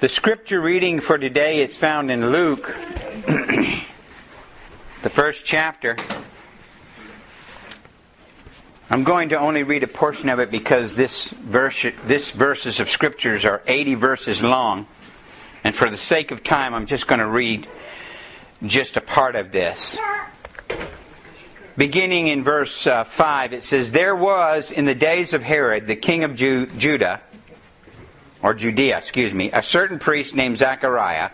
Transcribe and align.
The 0.00 0.08
scripture 0.08 0.60
reading 0.60 1.00
for 1.00 1.18
today 1.18 1.60
is 1.60 1.76
found 1.76 2.10
in 2.10 2.30
Luke, 2.30 2.66
the 3.26 5.10
first 5.10 5.44
chapter. 5.44 5.96
I'm 8.90 9.04
going 9.04 9.30
to 9.30 9.38
only 9.38 9.64
read 9.64 9.82
a 9.82 9.88
portion 9.88 10.28
of 10.28 10.38
it 10.38 10.50
because 10.50 10.94
this 10.94 11.28
verse, 11.28 11.84
this 12.06 12.30
verses 12.30 12.80
of 12.80 12.88
scriptures 12.88 13.44
are 13.44 13.62
80 13.66 13.94
verses 13.96 14.42
long, 14.42 14.86
and 15.62 15.74
for 15.74 15.90
the 15.90 15.96
sake 15.96 16.30
of 16.30 16.42
time, 16.42 16.74
I'm 16.74 16.86
just 16.86 17.06
going 17.06 17.20
to 17.20 17.26
read 17.26 17.68
just 18.64 18.96
a 18.96 19.00
part 19.00 19.36
of 19.36 19.52
this. 19.52 19.98
Beginning 21.76 22.26
in 22.26 22.42
verse 22.42 22.86
uh, 22.86 23.04
5, 23.04 23.52
it 23.52 23.62
says, 23.62 23.92
There 23.92 24.16
was 24.16 24.70
in 24.72 24.84
the 24.84 24.94
days 24.94 25.34
of 25.34 25.42
Herod, 25.42 25.86
the 25.86 25.96
king 25.96 26.24
of 26.24 26.34
Ju- 26.34 26.66
Judah, 26.66 27.20
or 28.42 28.54
Judea, 28.54 28.98
excuse 28.98 29.34
me, 29.34 29.50
a 29.52 29.62
certain 29.62 29.98
priest 29.98 30.34
named 30.34 30.58
Zachariah 30.58 31.30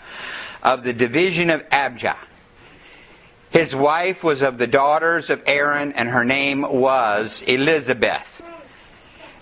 of 0.62 0.84
the 0.84 0.92
division 0.92 1.50
of 1.50 1.64
Abijah. 1.70 2.16
His 3.50 3.76
wife 3.76 4.24
was 4.24 4.42
of 4.42 4.58
the 4.58 4.66
daughters 4.66 5.30
of 5.30 5.42
Aaron, 5.46 5.92
and 5.92 6.08
her 6.08 6.24
name 6.24 6.62
was 6.62 7.42
Elizabeth. 7.42 8.42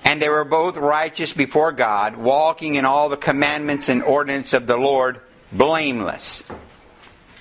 And 0.04 0.20
they 0.20 0.28
were 0.28 0.44
both 0.44 0.76
righteous 0.76 1.32
before 1.32 1.72
God, 1.72 2.16
walking 2.16 2.74
in 2.74 2.84
all 2.84 3.08
the 3.08 3.16
commandments 3.16 3.88
and 3.88 4.02
ordinance 4.02 4.52
of 4.52 4.66
the 4.66 4.76
Lord, 4.76 5.20
blameless. 5.52 6.42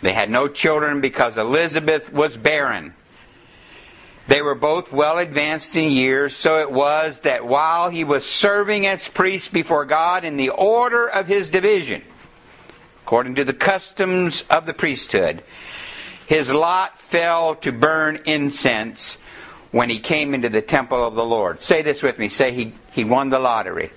They 0.01 0.13
had 0.13 0.29
no 0.29 0.47
children 0.47 1.01
because 1.01 1.37
Elizabeth 1.37 2.13
was 2.13 2.37
barren. 2.37 2.93
They 4.31 4.41
were 4.41 4.55
both 4.55 4.93
well 4.93 5.17
advanced 5.17 5.75
in 5.75 5.91
years, 5.91 6.33
so 6.33 6.61
it 6.61 6.71
was 6.71 7.19
that 7.19 7.45
while 7.45 7.89
he 7.89 8.05
was 8.05 8.25
serving 8.25 8.87
as 8.87 9.09
priest 9.09 9.51
before 9.51 9.83
God 9.83 10.23
in 10.23 10.37
the 10.37 10.51
order 10.51 11.05
of 11.05 11.27
his 11.27 11.49
division, 11.49 12.01
according 13.03 13.35
to 13.35 13.43
the 13.43 13.53
customs 13.53 14.45
of 14.49 14.65
the 14.65 14.73
priesthood, 14.73 15.43
his 16.27 16.49
lot 16.49 16.97
fell 16.97 17.55
to 17.55 17.73
burn 17.73 18.21
incense 18.25 19.17
when 19.71 19.89
he 19.89 19.99
came 19.99 20.33
into 20.33 20.47
the 20.47 20.61
temple 20.61 21.05
of 21.05 21.15
the 21.15 21.25
Lord. 21.25 21.61
Say 21.61 21.81
this 21.81 22.01
with 22.01 22.17
me. 22.17 22.29
Say 22.29 22.53
he, 22.53 22.73
he 22.93 23.03
won 23.03 23.31
the 23.31 23.39
lottery. 23.39 23.91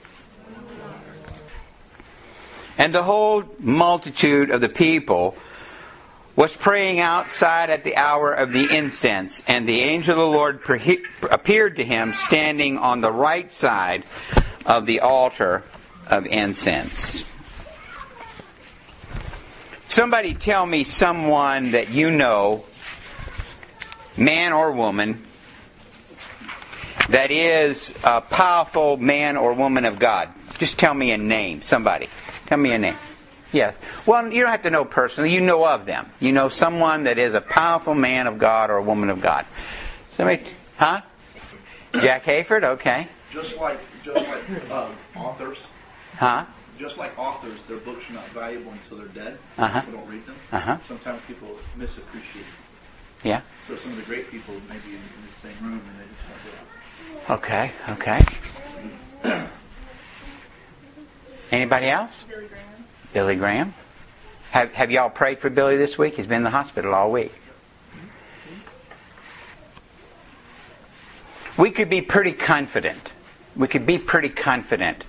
And 2.77 2.93
the 2.93 3.05
whole 3.05 3.45
multitude 3.61 4.51
of 4.51 4.61
the 4.61 4.69
people 4.69 5.37
was 6.37 6.57
praying 6.57 6.99
outside 6.99 7.71
at 7.71 7.85
the 7.85 7.97
hour 7.97 8.33
of 8.33 8.53
the 8.53 8.77
incense, 8.77 9.43
and 9.47 9.69
the 9.69 9.81
angel 9.81 10.13
of 10.13 10.19
the 10.19 10.27
Lord 10.27 10.61
appeared 11.31 11.77
to 11.77 11.85
him 11.85 12.13
standing 12.13 12.77
on 12.77 13.01
the 13.01 13.13
right 13.13 13.51
side 13.53 14.05
of 14.67 14.87
the 14.87 15.01
altar 15.01 15.63
of 16.07 16.27
incense. 16.27 17.25
Somebody 19.87 20.35
tell 20.35 20.67
me 20.67 20.83
someone 20.83 21.71
that 21.71 21.91
you 21.91 22.11
know, 22.11 22.65
man 24.17 24.53
or 24.53 24.73
woman, 24.73 25.25
that 27.11 27.31
is 27.31 27.95
a 28.03 28.21
powerful 28.21 28.97
man 28.97 29.37
or 29.37 29.53
woman 29.53 29.85
of 29.85 29.99
God. 30.01 30.31
Just 30.59 30.79
tell 30.79 30.95
me 30.95 31.13
a 31.13 31.19
name, 31.19 31.63
somebody. 31.63 32.09
Tell 32.47 32.59
me 32.59 32.73
a 32.73 32.79
name. 32.79 32.97
Yes. 33.55 33.79
Well, 34.05 34.33
you 34.33 34.43
don't 34.43 34.51
have 34.51 34.63
to 34.63 34.71
know 34.71 34.85
personally. 34.85 35.33
You 35.33 35.41
know 35.41 35.65
of 35.65 35.87
them. 35.87 36.11
You 36.19 36.33
know 36.33 36.49
someone 36.49 37.05
that 37.05 37.19
is 37.19 37.35
a 37.35 37.41
powerful 37.41 37.95
man 37.95 38.27
of 38.27 38.37
God 38.37 38.69
or 38.69 38.77
a 38.77 38.83
woman 38.83 39.11
of 39.11 39.21
God. 39.21 39.47
Somebody, 40.11 40.43
huh? 40.77 41.03
Jack 41.93 42.25
Hayford. 42.25 42.65
Okay. 42.65 43.07
Just 43.33 43.57
like, 43.59 43.79
just 44.05 44.27
like 44.27 44.71
um, 44.71 44.97
authors. 45.17 45.59
Huh? 46.17 46.45
Just 46.79 46.99
like 46.99 47.17
authors, 47.17 47.57
their 47.69 47.77
books 47.77 48.11
are 48.11 48.15
not 48.15 48.29
valuable 48.31 48.73
until 48.73 48.99
they're 48.99 49.07
dead. 49.09 49.39
Uh-huh. 49.57 49.81
People 49.83 50.01
don't 50.01 50.11
read 50.11 50.27
them. 50.27 50.37
Uh-huh. 50.51 50.77
Sometimes 50.89 51.23
people 51.29 51.57
misappreciate. 51.79 52.45
Yeah. 53.23 53.41
So 53.69 53.77
some 53.77 53.93
of 53.93 53.97
the 53.99 54.03
great 54.03 54.31
people 54.33 54.55
may 54.69 54.79
be 54.79 54.91
in, 54.91 54.97
in 54.97 55.01
the 55.01 55.49
same 55.49 55.65
room 55.65 55.81
and 55.89 56.01
they 56.01 56.07
just 56.07 57.29
don't 57.29 57.39
Okay. 57.39 57.71
Okay. 57.91 59.49
Anybody 61.53 61.87
else? 61.87 62.25
Billy 62.29 62.49
Graham. 62.49 62.74
Billy 63.15 63.37
Graham. 63.37 63.73
Have, 64.51 64.73
have 64.73 64.91
y'all 64.91 65.09
prayed 65.09 65.39
for 65.39 65.49
Billy 65.49 65.77
this 65.77 65.97
week? 65.97 66.17
He's 66.17 66.27
been 66.27 66.39
in 66.39 66.43
the 66.43 66.51
hospital 66.51 66.93
all 66.93 67.11
week. 67.11 67.33
We 71.57 71.71
could 71.71 71.89
be 71.89 72.01
pretty 72.01 72.33
confident. 72.33 73.13
We 73.55 73.69
could 73.69 73.87
be 73.87 73.99
pretty 73.99 74.29
confident 74.29 75.05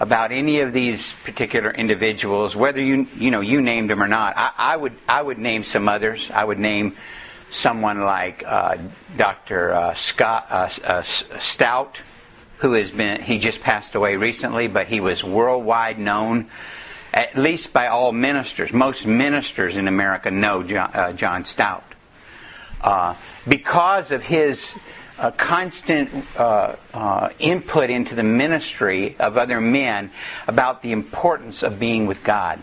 about 0.00 0.32
any 0.32 0.58
of 0.58 0.72
these 0.72 1.14
particular 1.24 1.70
individuals, 1.70 2.56
whether 2.56 2.82
you 2.82 3.06
you 3.16 3.30
know 3.30 3.40
you 3.40 3.62
named 3.62 3.90
them 3.90 4.02
or 4.02 4.08
not. 4.08 4.34
I, 4.36 4.50
I 4.58 4.76
would 4.76 4.92
I 5.08 5.22
would 5.22 5.38
name 5.38 5.62
some 5.62 5.88
others. 5.88 6.28
I 6.34 6.44
would 6.44 6.58
name 6.58 6.96
someone 7.52 8.00
like 8.00 8.42
uh, 8.44 8.78
Dr. 9.16 9.72
Uh, 9.72 9.94
Scott 9.94 10.46
uh, 10.50 10.68
uh 10.82 11.02
Stout, 11.02 12.00
who 12.58 12.72
has 12.72 12.90
been 12.90 13.22
he 13.22 13.38
just 13.38 13.60
passed 13.60 13.94
away 13.94 14.16
recently, 14.16 14.66
but 14.66 14.88
he 14.88 14.98
was 14.98 15.22
worldwide 15.22 16.00
known 16.00 16.50
at 17.16 17.34
least 17.34 17.72
by 17.72 17.86
all 17.86 18.12
ministers. 18.12 18.72
Most 18.74 19.06
ministers 19.06 19.76
in 19.76 19.88
America 19.88 20.30
know 20.30 20.62
John, 20.62 20.90
uh, 20.92 21.12
John 21.14 21.46
Stout. 21.46 21.82
Uh, 22.82 23.14
because 23.48 24.12
of 24.12 24.22
his 24.22 24.74
uh, 25.18 25.30
constant 25.30 26.10
uh, 26.36 26.76
uh, 26.92 27.30
input 27.38 27.88
into 27.88 28.14
the 28.14 28.22
ministry 28.22 29.16
of 29.18 29.38
other 29.38 29.62
men 29.62 30.10
about 30.46 30.82
the 30.82 30.92
importance 30.92 31.62
of 31.62 31.80
being 31.80 32.06
with 32.06 32.22
God, 32.22 32.62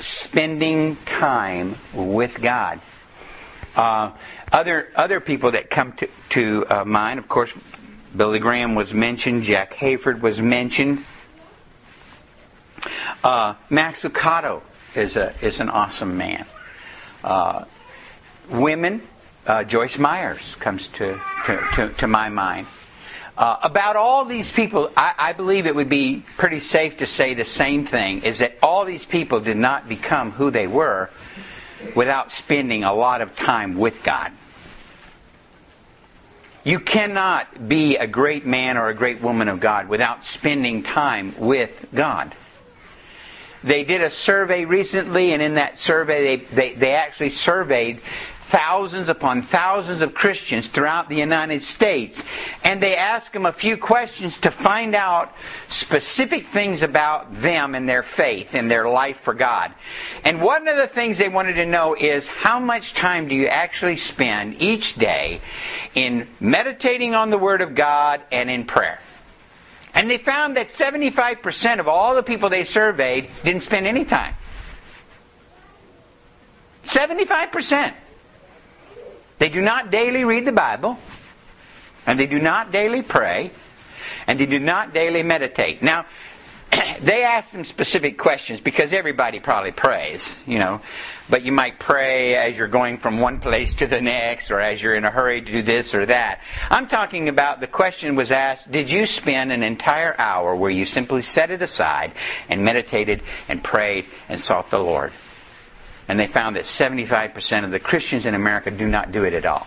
spending 0.00 0.96
time 1.06 1.76
with 1.94 2.42
God. 2.42 2.80
Uh, 3.76 4.10
other 4.50 4.88
other 4.96 5.20
people 5.20 5.52
that 5.52 5.70
come 5.70 5.92
to, 5.92 6.08
to 6.30 6.84
mind, 6.84 7.20
of 7.20 7.28
course, 7.28 7.54
Billy 8.16 8.40
Graham 8.40 8.74
was 8.74 8.92
mentioned, 8.92 9.44
Jack 9.44 9.74
Hayford 9.74 10.20
was 10.20 10.40
mentioned. 10.40 11.04
Uh, 13.22 13.54
Max 13.70 14.02
Lucado 14.02 14.62
is 14.94 15.16
a 15.16 15.34
is 15.42 15.60
an 15.60 15.68
awesome 15.68 16.16
man. 16.16 16.46
Uh, 17.22 17.64
women, 18.50 19.02
uh, 19.46 19.64
Joyce 19.64 19.98
Myers 19.98 20.56
comes 20.56 20.88
to 20.88 21.20
to, 21.46 21.68
to, 21.74 21.88
to 21.94 22.06
my 22.06 22.28
mind. 22.28 22.66
Uh, 23.36 23.56
about 23.62 23.94
all 23.94 24.24
these 24.24 24.50
people, 24.50 24.90
I, 24.96 25.14
I, 25.16 25.32
believe 25.32 25.68
it 25.68 25.74
would 25.76 25.88
be 25.88 26.24
pretty 26.36 26.58
safe 26.58 26.96
to 26.96 27.06
say 27.06 27.34
the 27.34 27.44
same 27.44 27.86
thing: 27.86 28.22
is 28.22 28.40
that 28.40 28.58
all 28.62 28.84
these 28.84 29.04
people 29.04 29.40
did 29.40 29.56
not 29.56 29.88
become 29.88 30.32
who 30.32 30.50
they 30.50 30.66
were 30.66 31.10
without 31.94 32.32
spending 32.32 32.82
a 32.82 32.92
lot 32.92 33.20
of 33.20 33.36
time 33.36 33.78
with 33.78 34.02
God. 34.02 34.32
You 36.64 36.80
cannot 36.80 37.68
be 37.68 37.96
a 37.96 38.06
great 38.06 38.44
man 38.44 38.76
or 38.76 38.88
a 38.88 38.94
great 38.94 39.22
woman 39.22 39.48
of 39.48 39.60
God 39.60 39.88
without 39.88 40.26
spending 40.26 40.82
time 40.82 41.34
with 41.38 41.86
God. 41.94 42.34
They 43.64 43.84
did 43.84 44.02
a 44.02 44.10
survey 44.10 44.64
recently, 44.64 45.32
and 45.32 45.42
in 45.42 45.54
that 45.54 45.78
survey, 45.78 46.36
they, 46.36 46.44
they, 46.54 46.74
they 46.74 46.92
actually 46.92 47.30
surveyed 47.30 48.00
thousands 48.48 49.10
upon 49.10 49.42
thousands 49.42 50.00
of 50.00 50.14
Christians 50.14 50.68
throughout 50.68 51.08
the 51.08 51.16
United 51.16 51.62
States. 51.62 52.22
And 52.64 52.82
they 52.82 52.96
asked 52.96 53.34
them 53.34 53.44
a 53.44 53.52
few 53.52 53.76
questions 53.76 54.38
to 54.38 54.50
find 54.50 54.94
out 54.94 55.34
specific 55.68 56.46
things 56.46 56.82
about 56.82 57.42
them 57.42 57.74
and 57.74 57.88
their 57.88 58.02
faith 58.02 58.54
and 58.54 58.70
their 58.70 58.88
life 58.88 59.20
for 59.20 59.34
God. 59.34 59.74
And 60.24 60.40
one 60.40 60.66
of 60.66 60.76
the 60.76 60.86
things 60.86 61.18
they 61.18 61.28
wanted 61.28 61.54
to 61.54 61.66
know 61.66 61.94
is 61.94 62.26
how 62.26 62.58
much 62.58 62.94
time 62.94 63.28
do 63.28 63.34
you 63.34 63.46
actually 63.46 63.96
spend 63.96 64.60
each 64.62 64.94
day 64.94 65.40
in 65.94 66.26
meditating 66.40 67.14
on 67.14 67.30
the 67.30 67.38
Word 67.38 67.60
of 67.60 67.74
God 67.74 68.22
and 68.32 68.48
in 68.50 68.64
prayer? 68.64 68.98
And 69.94 70.10
they 70.10 70.18
found 70.18 70.56
that 70.56 70.68
75% 70.68 71.80
of 71.80 71.88
all 71.88 72.14
the 72.14 72.22
people 72.22 72.48
they 72.48 72.64
surveyed 72.64 73.28
didn't 73.44 73.62
spend 73.62 73.86
any 73.86 74.04
time. 74.04 74.34
75%. 76.84 77.94
They 79.38 79.48
do 79.48 79.60
not 79.60 79.90
daily 79.90 80.24
read 80.24 80.44
the 80.44 80.52
Bible, 80.52 80.98
and 82.06 82.18
they 82.18 82.26
do 82.26 82.38
not 82.38 82.72
daily 82.72 83.02
pray, 83.02 83.50
and 84.26 84.38
they 84.38 84.46
do 84.46 84.58
not 84.58 84.92
daily 84.92 85.22
meditate. 85.22 85.82
Now, 85.82 86.06
they 87.00 87.24
ask 87.24 87.50
them 87.50 87.64
specific 87.64 88.18
questions 88.18 88.60
because 88.60 88.92
everybody 88.92 89.40
probably 89.40 89.72
prays, 89.72 90.38
you 90.46 90.58
know. 90.58 90.80
But 91.30 91.42
you 91.42 91.52
might 91.52 91.78
pray 91.78 92.36
as 92.36 92.56
you're 92.56 92.68
going 92.68 92.98
from 92.98 93.20
one 93.20 93.40
place 93.40 93.74
to 93.74 93.86
the 93.86 94.00
next 94.00 94.50
or 94.50 94.60
as 94.60 94.82
you're 94.82 94.94
in 94.94 95.04
a 95.04 95.10
hurry 95.10 95.40
to 95.40 95.52
do 95.52 95.62
this 95.62 95.94
or 95.94 96.06
that. 96.06 96.40
I'm 96.70 96.88
talking 96.88 97.28
about 97.28 97.60
the 97.60 97.66
question 97.66 98.16
was 98.16 98.30
asked 98.30 98.70
Did 98.70 98.90
you 98.90 99.06
spend 99.06 99.52
an 99.52 99.62
entire 99.62 100.18
hour 100.18 100.56
where 100.56 100.70
you 100.70 100.84
simply 100.84 101.22
set 101.22 101.50
it 101.50 101.62
aside 101.62 102.12
and 102.48 102.64
meditated 102.64 103.22
and 103.48 103.62
prayed 103.62 104.06
and 104.28 104.40
sought 104.40 104.70
the 104.70 104.78
Lord? 104.78 105.12
And 106.08 106.18
they 106.18 106.26
found 106.26 106.56
that 106.56 106.64
75% 106.64 107.64
of 107.64 107.70
the 107.70 107.78
Christians 107.78 108.24
in 108.24 108.34
America 108.34 108.70
do 108.70 108.88
not 108.88 109.12
do 109.12 109.24
it 109.24 109.34
at 109.34 109.44
all. 109.44 109.66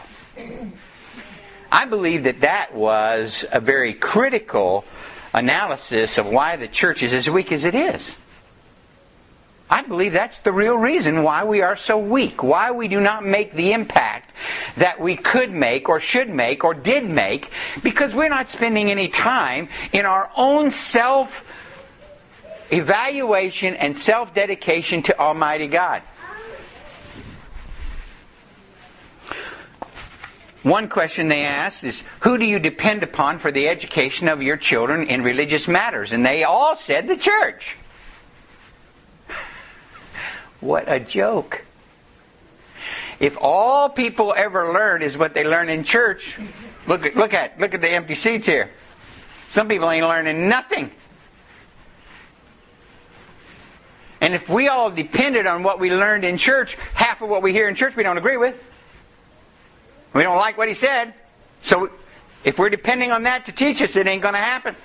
I 1.72 1.86
believe 1.86 2.24
that 2.24 2.42
that 2.42 2.74
was 2.74 3.46
a 3.52 3.62
very 3.62 3.94
critical 3.94 4.84
analysis 5.34 6.18
of 6.18 6.28
why 6.28 6.56
the 6.56 6.68
church 6.68 7.04
is 7.04 7.14
as 7.14 7.30
weak 7.30 7.52
as 7.52 7.66
it 7.66 7.76
is. 7.76 8.16
I 9.72 9.84
believe 9.84 10.12
that's 10.12 10.40
the 10.40 10.52
real 10.52 10.76
reason 10.76 11.24
why 11.24 11.46
we 11.46 11.62
are 11.62 11.78
so 11.78 11.98
weak, 11.98 12.44
why 12.44 12.72
we 12.72 12.90
do 12.90 13.00
not 13.00 13.26
make 13.26 13.54
the 13.54 13.72
impact 13.72 14.34
that 14.76 15.00
we 15.00 15.16
could 15.16 15.50
make 15.50 15.88
or 15.88 16.02
should 16.02 16.30
make 16.30 16.66
or 16.66 16.74
did 16.74 17.06
make, 17.06 17.50
because 17.82 18.14
we're 18.14 18.28
not 18.28 18.50
spending 18.50 18.92
any 18.92 19.08
time 19.08 19.70
in 19.94 20.06
our 20.06 20.30
own 20.36 20.72
self 20.72 21.46
evaluation 22.70 23.76
and 23.76 23.98
self 23.98 24.34
dedication 24.34 25.04
to 25.04 25.18
Almighty 25.18 25.68
God. 25.68 26.02
One 30.64 30.90
question 30.90 31.28
they 31.28 31.44
asked 31.44 31.84
is 31.84 32.04
Who 32.22 32.38
do 32.38 32.46
you 32.46 32.60
depend 32.60 33.04
upon 33.04 33.40
for 33.40 33.52
the 33.52 33.68
education 33.68 34.28
of 34.28 34.42
your 34.42 34.58
children 34.58 35.08
in 35.08 35.24
religious 35.24 35.68
matters? 35.68 36.12
And 36.12 36.26
they 36.26 36.44
all 36.44 36.76
said 36.76 37.08
the 37.08 37.18
church. 37.18 37.76
What 40.60 40.84
a 40.86 41.00
joke. 41.00 41.66
If 43.20 43.36
all 43.42 43.90
people 43.90 44.32
ever 44.38 44.72
learn 44.74 45.02
is 45.02 45.18
what 45.18 45.34
they 45.34 45.44
learn 45.44 45.70
in 45.70 45.84
church, 45.84 46.38
look 46.86 47.04
at 47.04 47.16
look 47.16 47.34
at 47.34 47.60
look 47.60 47.74
at 47.74 47.82
the 47.82 47.90
empty 47.90 48.14
seats 48.14 48.46
here. 48.46 48.70
Some 49.50 49.68
people 49.68 49.90
ain't 49.90 50.06
learning 50.06 50.48
nothing. 50.48 50.92
And 54.22 54.36
if 54.36 54.48
we 54.48 54.68
all 54.68 54.92
depended 54.92 55.48
on 55.48 55.64
what 55.64 55.80
we 55.80 55.92
learned 55.92 56.24
in 56.24 56.38
church, 56.38 56.76
half 56.94 57.24
of 57.24 57.30
what 57.30 57.42
we 57.42 57.54
hear 57.54 57.68
in 57.68 57.74
church 57.74 57.96
we 57.96 58.04
don't 58.04 58.20
agree 58.20 58.38
with. 58.38 58.56
We 60.14 60.24
don't 60.24 60.38
like 60.38 60.58
what 60.58 60.68
he 60.68 60.74
said. 60.74 61.14
So 61.62 61.90
if 62.44 62.60
we're 62.60 62.70
depending 62.70 63.12
on 63.12 63.24
that 63.24 63.46
to 63.46 63.52
teach 63.52 63.82
us, 63.82 63.96
it 63.96 64.08
ain't 64.08 64.22
going 64.22 64.34
to 64.34 64.40
happen. 64.40 64.76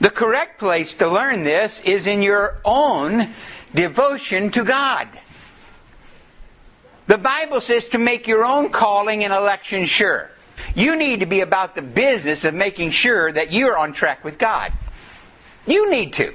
The 0.00 0.10
correct 0.10 0.58
place 0.58 0.94
to 0.94 1.08
learn 1.08 1.42
this 1.42 1.80
is 1.80 2.06
in 2.06 2.22
your 2.22 2.60
own 2.64 3.30
devotion 3.74 4.50
to 4.52 4.64
God. 4.64 5.08
The 7.08 7.18
Bible 7.18 7.60
says 7.60 7.88
to 7.90 7.98
make 7.98 8.28
your 8.28 8.44
own 8.44 8.70
calling 8.70 9.24
and 9.24 9.32
election 9.32 9.86
sure. 9.86 10.30
You 10.74 10.96
need 10.96 11.20
to 11.20 11.26
be 11.26 11.40
about 11.40 11.74
the 11.74 11.82
business 11.82 12.44
of 12.44 12.54
making 12.54 12.90
sure 12.90 13.32
that 13.32 13.52
you're 13.52 13.76
on 13.76 13.92
track 13.92 14.24
with 14.24 14.38
God. 14.38 14.72
You 15.66 15.90
need 15.90 16.12
to. 16.14 16.32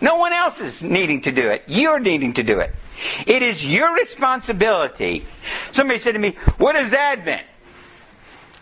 No 0.00 0.16
one 0.16 0.32
else 0.32 0.60
is 0.60 0.82
needing 0.82 1.20
to 1.22 1.32
do 1.32 1.48
it. 1.48 1.62
You're 1.66 1.98
needing 1.98 2.34
to 2.34 2.42
do 2.42 2.60
it. 2.60 2.74
It 3.26 3.42
is 3.42 3.64
your 3.64 3.94
responsibility. 3.94 5.24
Somebody 5.72 5.98
said 5.98 6.12
to 6.12 6.18
me, 6.18 6.36
What 6.58 6.76
is 6.76 6.92
Advent? 6.92 7.42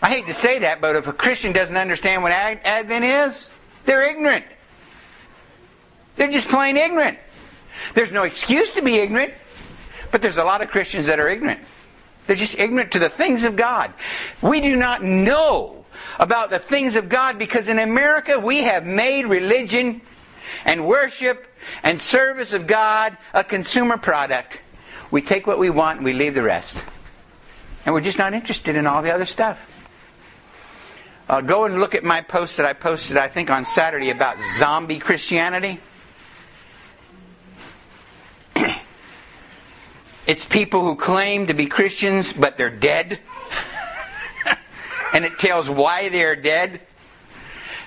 I 0.03 0.11
hate 0.11 0.27
to 0.27 0.35
say 0.35 0.59
that, 0.61 0.81
but 0.81 0.97
if 0.97 1.07
a 1.07 1.13
Christian 1.13 1.53
doesn't 1.53 1.77
understand 1.77 2.23
what 2.23 2.33
Advent 2.33 3.05
is, 3.05 3.49
they're 3.87 4.09
ignorant. 4.09 4.45
They're 6.17 6.31
just 6.31 6.49
plain 6.49 6.77
ignorant. 6.77 7.19
There's 7.95 8.13
no 8.13 8.25
excuse 8.25 8.73
to 8.73 8.83
be 8.83 8.97
ignorant, 8.97 9.35
but 10.11 10.23
there's 10.23 10.39
a 10.39 10.45
lot 10.45 10.63
of 10.63 10.71
Christians 10.71 11.07
that 11.07 11.21
are 11.21 11.29
ignorant. 11.29 11.61
They're 12.27 12.37
just 12.37 12.59
ignorant 12.59 12.93
to 12.93 12.99
the 12.99 13.09
things 13.09 13.45
of 13.45 13.57
God. 13.57 13.93
We 14.43 14.61
do 14.61 14.77
not 14.77 15.03
know 15.03 15.85
about 16.19 16.51
the 16.51 16.59
things 16.59 16.97
of 16.97 17.09
God 17.09 17.39
because 17.39 17.69
in 17.69 17.79
America 17.79 18.39
we 18.39 18.63
have 18.63 18.85
made 18.85 19.27
religion 19.27 20.01
and 20.65 20.87
worship 20.87 21.47
and 21.83 22.01
service 22.01 22.53
of 22.53 22.67
God 22.67 23.17
a 23.33 23.45
consumer 23.45 23.97
product. 23.97 24.61
We 25.11 25.23
take 25.23 25.47
what 25.47 25.59
we 25.59 25.71
want 25.71 25.99
and 25.99 26.05
we 26.05 26.13
leave 26.13 26.35
the 26.35 26.43
rest. 26.43 26.85
And 27.85 27.95
we're 27.95 28.01
just 28.01 28.19
not 28.19 28.35
interested 28.35 28.77
in 28.77 28.87
all 28.87 29.03
the 29.03 29.13
other 29.13 29.27
stuff. 29.27 29.59
Uh, 31.29 31.41
go 31.41 31.65
and 31.65 31.81
look 31.81 31.95
at 31.95 32.05
my 32.05 32.21
post 32.21 32.57
that 32.57 32.67
I 32.67 32.73
posted, 32.73 33.17
I 33.17 33.29
think, 33.29 33.51
on 33.51 33.65
Saturday 33.65 34.11
about 34.11 34.37
zombie 34.57 35.01
Christianity. 35.01 35.81
it's 40.27 40.45
people 40.45 40.83
who 40.83 40.95
claim 40.95 41.49
to 41.49 41.55
be 41.55 41.67
Christians, 41.67 42.33
but 42.33 42.57
they're 42.57 42.71
dead. 42.71 43.19
and 45.13 45.25
it 45.25 45.39
tells 45.39 45.69
why 45.69 46.09
they're 46.11 46.37
dead. 46.37 46.81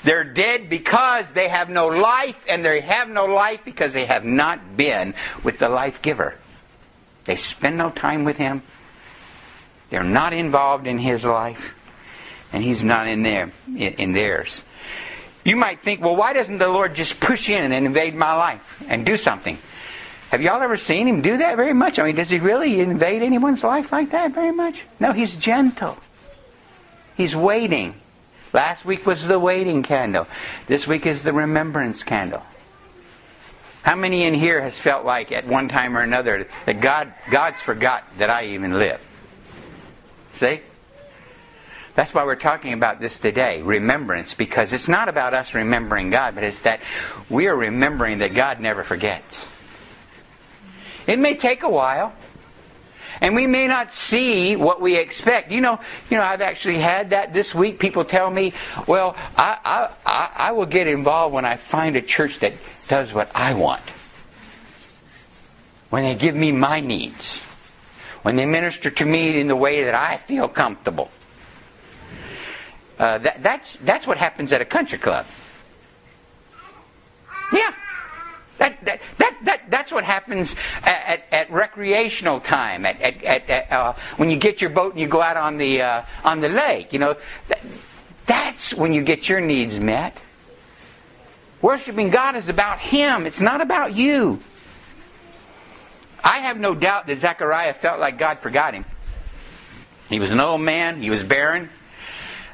They're 0.03 0.23
dead 0.23 0.69
because 0.69 1.29
they 1.29 1.49
have 1.49 1.69
no 1.69 1.87
life, 1.87 2.45
and 2.47 2.63
they 2.63 2.81
have 2.81 3.09
no 3.09 3.25
life 3.25 3.61
because 3.65 3.93
they 3.93 4.05
have 4.05 4.23
not 4.23 4.77
been 4.77 5.13
with 5.43 5.59
the 5.59 5.69
life 5.69 6.01
giver. 6.01 6.35
They 7.25 7.35
spend 7.35 7.77
no 7.77 7.89
time 7.89 8.23
with 8.23 8.37
him. 8.37 8.63
They're 9.89 10.03
not 10.03 10.33
involved 10.33 10.87
in 10.87 10.99
his 10.99 11.25
life 11.25 11.75
and 12.51 12.63
he's 12.63 12.83
not 12.83 13.07
in 13.07 13.23
there 13.23 13.51
in 13.75 14.13
theirs. 14.13 14.63
You 15.45 15.55
might 15.55 15.79
think, 15.79 16.01
well, 16.01 16.15
why 16.15 16.33
doesn't 16.33 16.57
the 16.57 16.67
Lord 16.67 16.95
just 16.95 17.19
push 17.19 17.49
in 17.49 17.71
and 17.71 17.85
invade 17.85 18.15
my 18.15 18.33
life 18.33 18.81
and 18.87 19.05
do 19.05 19.17
something? 19.17 19.57
Have 20.31 20.41
y'all 20.41 20.61
ever 20.61 20.77
seen 20.77 21.07
him 21.07 21.21
do 21.21 21.37
that 21.37 21.55
very 21.55 21.73
much? 21.73 21.97
I 21.97 22.03
mean, 22.03 22.15
does 22.15 22.29
he 22.29 22.39
really 22.39 22.81
invade 22.81 23.23
anyone's 23.23 23.63
life 23.63 23.91
like 23.91 24.11
that 24.11 24.33
very 24.33 24.51
much? 24.51 24.83
No, 24.99 25.11
he's 25.11 25.35
gentle. 25.35 25.97
He's 27.15 27.35
waiting. 27.35 27.95
Last 28.53 28.85
week 28.85 29.05
was 29.05 29.27
the 29.27 29.39
waiting 29.39 29.83
candle. 29.83 30.27
This 30.67 30.87
week 30.87 31.05
is 31.05 31.21
the 31.21 31.33
remembrance 31.33 32.03
candle. 32.03 32.43
How 33.83 33.95
many 33.95 34.23
in 34.23 34.33
here 34.33 34.61
has 34.61 34.77
felt 34.77 35.05
like 35.05 35.31
at 35.31 35.47
one 35.47 35.67
time 35.67 35.97
or 35.97 36.01
another 36.01 36.47
that 36.65 36.81
God 36.81 37.13
God's 37.31 37.61
forgot 37.61 38.03
that 38.17 38.29
I 38.29 38.47
even 38.47 38.77
live? 38.77 38.99
See? 40.33 40.61
That's 41.95 42.13
why 42.13 42.23
we're 42.23 42.35
talking 42.35 42.73
about 42.73 42.99
this 42.99 43.17
today, 43.17 43.61
remembrance, 43.61 44.33
because 44.33 44.73
it's 44.73 44.87
not 44.87 45.09
about 45.09 45.33
us 45.33 45.53
remembering 45.53 46.11
God, 46.11 46.35
but 46.35 46.43
it's 46.43 46.59
that 46.59 46.79
we 47.29 47.47
are 47.47 47.55
remembering 47.55 48.19
that 48.19 48.33
God 48.33 48.59
never 48.59 48.83
forgets. 48.83 49.47
It 51.07 51.19
may 51.19 51.35
take 51.35 51.63
a 51.63 51.69
while, 51.69 52.13
and 53.21 53.36
we 53.36 53.48
may 53.48 53.68
not 53.68 53.94
see 53.94 54.56
what 54.56 54.81
we 54.81 54.95
expect. 54.95 55.51
You 55.51 55.62
know, 55.62 55.80
you 56.10 56.18
know, 56.18 56.24
I've 56.24 56.42
actually 56.42 56.80
had 56.80 57.12
that 57.12 57.33
this 57.33 57.54
week. 57.54 57.80
People 57.80 58.06
tell 58.06 58.30
me, 58.30 58.54
"Well, 58.88 59.16
I, 59.38 59.89
I, 60.06 60.31
I 60.36 60.51
will 60.51 60.66
get 60.66 60.88
involved 60.88 61.33
when 61.33 61.45
I 61.45 61.57
find 61.57 61.95
a 61.95 62.01
church 62.01 62.39
that 62.39 62.54
does 62.88 63.13
what 63.13 63.30
I 63.36 63.54
want, 63.54 63.83
when 65.89 66.04
they 66.04 66.16
give 66.16 66.36
me 66.36 66.51
my 66.51 66.80
needs, 66.80 67.38
when 68.24 68.36
they 68.36 68.45
minister 68.45 68.89
to 68.89 69.06
me 69.06 69.39
in 69.39 69.48
the 69.48 69.56
way 69.56 69.83
that 69.83 69.95
I 69.95 70.18
feel 70.18 70.48
comfortable." 70.48 71.10
Uh, 72.98 73.18
that, 73.19 73.42
that's, 73.42 73.77
that's 73.77 74.06
what 74.06 74.18
happens 74.18 74.51
at 74.51 74.60
a 74.60 74.66
country 74.66 74.98
club. 74.98 75.25
Yeah. 77.54 77.71
That, 78.59 78.85
that, 78.85 79.01
that, 79.18 79.37
that, 79.45 79.71
that's 79.71 79.92
what 79.92 80.04
happens 80.04 80.56
at, 80.83 81.06
at, 81.07 81.23
at 81.31 81.51
recreational 81.51 82.42
time, 82.42 82.85
at, 82.85 83.01
at, 83.01 83.49
at 83.49 83.71
uh, 83.71 83.94
when 84.18 84.30
you 84.30 84.37
get 84.37 84.61
your 84.61 84.69
boat 84.69 84.94
and 84.94 85.01
you 85.01 85.07
go 85.07 85.21
out 85.21 85.37
on 85.37 85.57
the, 85.57 85.81
uh, 85.81 86.06
on 86.23 86.42
the 86.42 86.49
lake. 86.49 86.94
You 86.94 86.99
know, 86.99 87.16
that, 87.47 87.61
that's 88.25 88.73
when 88.73 88.94
you 88.94 89.01
get 89.01 89.28
your 89.28 89.39
needs 89.39 89.80
met. 89.80 90.18
Worshipping 91.61 92.09
God 92.09 92.35
is 92.35 92.49
about 92.49 92.80
Him, 92.80 93.25
it's 93.25 93.42
not 93.42 93.61
about 93.61 93.95
you. 93.95 94.42
I 96.21 96.39
have 96.39 96.59
no 96.59 96.75
doubt 96.75 97.07
that 97.07 97.16
Zechariah 97.16 97.73
felt 97.73 97.99
like 97.99 98.18
God 98.18 98.39
forgot 98.39 98.73
him. 98.73 98.83
He 100.09 100.19
was 100.19 100.31
an 100.31 100.42
old 100.42 100.59
man, 100.59 101.01
he 101.01 101.09
was 101.09 101.23
barren. 101.23 101.69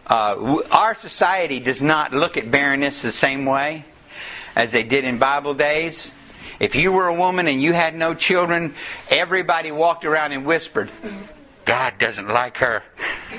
Uh, 0.05 0.62
our 0.69 0.93
society 0.93 1.59
does 1.59 1.81
not 1.81 2.13
look 2.13 2.38
at 2.38 2.51
barrenness 2.51 3.01
the 3.01 3.12
same 3.12 3.45
way 3.45 3.85
as 4.55 4.71
they 4.71 4.83
did 4.83 5.03
in 5.03 5.17
Bible 5.17 5.53
days. 5.53 6.12
If 6.59 6.75
you 6.75 6.91
were 6.91 7.07
a 7.07 7.13
woman 7.13 7.47
and 7.47 7.62
you 7.62 7.74
had 7.74 7.95
no 7.95 8.13
children, 8.13 8.75
everybody 9.09 9.71
walked 9.71 10.05
around 10.05 10.31
and 10.31 10.45
whispered, 10.45 10.89
God 11.65 11.95
doesn't 11.97 12.27
like 12.27 12.57
her. 12.57 12.83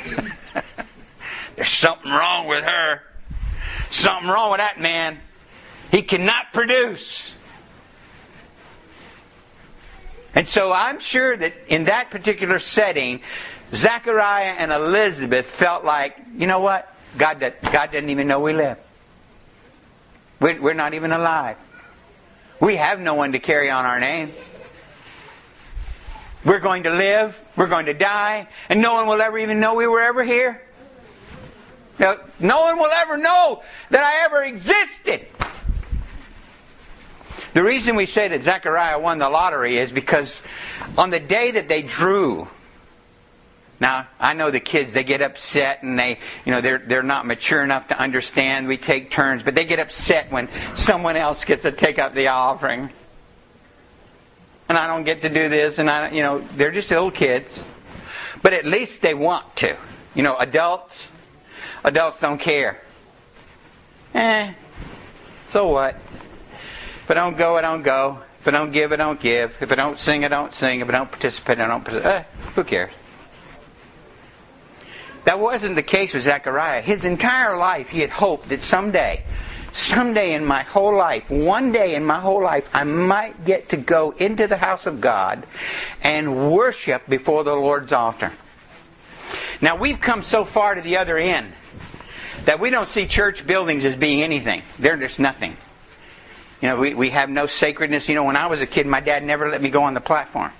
There's 1.56 1.70
something 1.70 2.11
wrong 2.11 2.46
with 2.46 2.64
her. 2.64 3.02
Something 3.90 4.28
wrong 4.28 4.50
with 4.50 4.58
that 4.58 4.80
man. 4.80 5.18
He 5.90 6.02
cannot 6.02 6.52
produce. 6.52 7.32
And 10.35 10.46
so 10.46 10.70
I'm 10.70 11.00
sure 11.00 11.35
that 11.35 11.54
in 11.68 11.85
that 11.85 12.11
particular 12.11 12.58
setting, 12.58 13.23
Zechariah 13.73 14.54
and 14.58 14.70
Elizabeth 14.70 15.46
felt 15.46 15.82
like, 15.85 16.18
you 16.37 16.46
know 16.46 16.61
what? 16.61 16.92
God, 17.16 17.40
God 17.40 17.92
doesn't 17.92 18.11
even 18.11 18.28
know 18.28 18.40
we 18.40 18.52
live. 18.52 18.76
We're, 20.40 20.75
not 20.75 20.95
even 20.95 21.12
alive. 21.12 21.57
We 22.61 22.76
have 22.76 23.00
no 23.00 23.14
one 23.14 23.33
to 23.33 23.38
carry 23.38 23.71
on 23.71 23.85
our 23.85 23.99
name. 23.99 24.33
We're 26.45 26.61
going 26.61 26.85
to 26.85 26.90
live, 26.90 27.40
we're 27.57 27.66
going 27.66 27.87
to 27.87 27.95
die, 27.95 28.49
and 28.69 28.81
no 28.81 28.95
one 28.95 29.09
will 29.09 29.21
ever 29.21 29.38
even 29.38 29.59
know 29.59 29.75
we 29.75 29.87
were 29.87 30.00
ever 30.00 30.23
here. 30.23 30.62
Now, 31.99 32.19
no 32.38 32.61
one 32.62 32.78
will 32.78 32.90
ever 32.90 33.16
know 33.16 33.62
that 33.90 34.05
I 34.05 34.25
ever 34.26 34.45
existed. 34.45 35.26
The 37.55 37.64
reason 37.64 37.97
we 37.97 38.07
say 38.07 38.28
that 38.28 38.45
Zechariah 38.45 38.99
won 38.99 39.19
the 39.19 39.31
lottery 39.31 39.78
is 39.78 39.90
because 39.90 40.40
on 40.99 41.11
the 41.11 41.19
day 41.19 41.52
that 41.52 41.69
they 41.69 41.83
drew 41.83 42.49
Now, 43.78 44.09
I 44.18 44.33
know 44.33 44.50
the 44.50 44.61
kids, 44.61 44.95
they 44.95 45.04
get 45.04 45.21
upset 45.21 45.83
and 45.83 45.99
they, 45.99 46.18
you 46.47 46.52
know, 46.52 46.61
they're, 46.61 46.78
they're 46.78 47.02
not 47.02 47.26
mature 47.26 47.62
enough 47.62 47.88
to 47.88 47.99
understand. 47.99 48.68
We 48.68 48.78
take 48.78 49.11
turns, 49.11 49.42
but 49.42 49.54
they 49.54 49.66
get 49.66 49.78
upset 49.78 50.30
when 50.33 50.49
someone 50.75 51.16
else 51.16 51.45
gets 51.45 51.62
to 51.62 51.73
take 51.73 51.99
up 51.99 52.14
the 52.14 52.28
offering. 52.28 52.90
And 54.68 54.78
I 54.78 54.87
don't 54.87 55.04
get 55.04 55.23
to 55.23 55.28
do 55.28 55.49
this, 55.49 55.78
and 55.78 55.88
I, 55.88 56.11
you 56.11 56.23
know, 56.23 56.47
they're 56.56 56.73
just 56.73 56.90
little 56.90 57.11
kids. 57.11 57.62
But 58.42 58.52
at 58.52 58.64
least 58.64 59.02
they 59.02 59.14
want 59.14 59.56
to. 59.56 59.76
You 60.14 60.23
know, 60.23 60.37
adults, 60.37 61.06
adults 61.85 62.18
don't 62.21 62.38
care. 62.38 62.80
Eh, 64.14 64.54
so 65.47 65.68
what? 65.68 65.95
If 67.04 67.11
I 67.11 67.14
don't 67.14 67.37
go, 67.37 67.56
I 67.56 67.61
don't 67.61 67.83
go. 67.83 68.23
If 68.40 68.49
I 68.49 68.50
don't 68.50 68.73
give, 68.73 68.92
I 68.92 68.97
don't 68.97 69.21
give. 69.21 69.59
If 69.61 69.71
I 69.71 69.75
don't 69.75 69.99
sing, 69.99 70.25
I 70.25 70.28
don't 70.28 70.54
sing. 70.54 70.80
If 70.80 70.88
I 70.88 70.92
don't 70.92 71.11
participate, 71.11 71.61
I 71.61 71.68
don't 71.68 71.85
participate. 71.85 72.12
Eh, 72.12 72.25
who 72.54 72.64
cares? 72.64 72.92
That 75.26 75.40
wasn't 75.40 75.75
the 75.75 75.83
case 75.83 76.14
with 76.14 76.23
Zechariah. 76.23 76.80
His 76.83 77.04
entire 77.04 77.56
life, 77.56 77.88
he 77.88 77.99
had 77.99 78.11
hoped 78.11 78.49
that 78.50 78.62
someday, 78.62 79.25
someday 79.73 80.35
in 80.35 80.45
my 80.45 80.62
whole 80.62 80.97
life, 80.97 81.28
one 81.28 81.73
day 81.73 81.97
in 81.97 82.04
my 82.04 82.21
whole 82.21 82.40
life, 82.40 82.71
I 82.73 82.85
might 82.85 83.45
get 83.45 83.71
to 83.71 83.76
go 83.76 84.12
into 84.12 84.47
the 84.47 84.56
house 84.56 84.87
of 84.87 85.00
God 85.00 85.45
and 86.00 86.52
worship 86.52 87.09
before 87.09 87.42
the 87.42 87.56
Lord's 87.56 87.92
altar. 87.92 88.33
Now, 89.61 89.75
we've 89.75 90.00
come 90.00 90.23
so 90.23 90.45
far 90.45 90.76
to 90.76 90.80
the 90.80 90.99
other 90.99 91.18
end 91.18 91.52
that 92.45 92.61
we 92.61 92.71
don't 92.71 92.88
see 92.88 93.06
church 93.06 93.45
buildings 93.45 93.85
as 93.85 93.97
being 93.97 94.23
anything. 94.23 94.62
They're 94.78 94.97
just 94.97 95.18
nothing. 95.18 95.56
You 96.62 96.68
know, 96.68 96.76
we, 96.76 96.95
we 96.95 97.11
have 97.11 97.30
no 97.30 97.47
sacredness. 97.47 98.09
You 98.09 98.14
know, 98.14 98.23
when 98.23 98.37
I 98.37 98.47
was 98.47 98.61
a 98.61 98.66
kid, 98.66 98.87
my 98.87 99.00
dad 99.00 99.25
never 99.25 99.50
let 99.50 99.61
me 99.61 99.71
go 99.71 99.83
on 99.83 99.95
the 99.95 100.00
platform. 100.00 100.52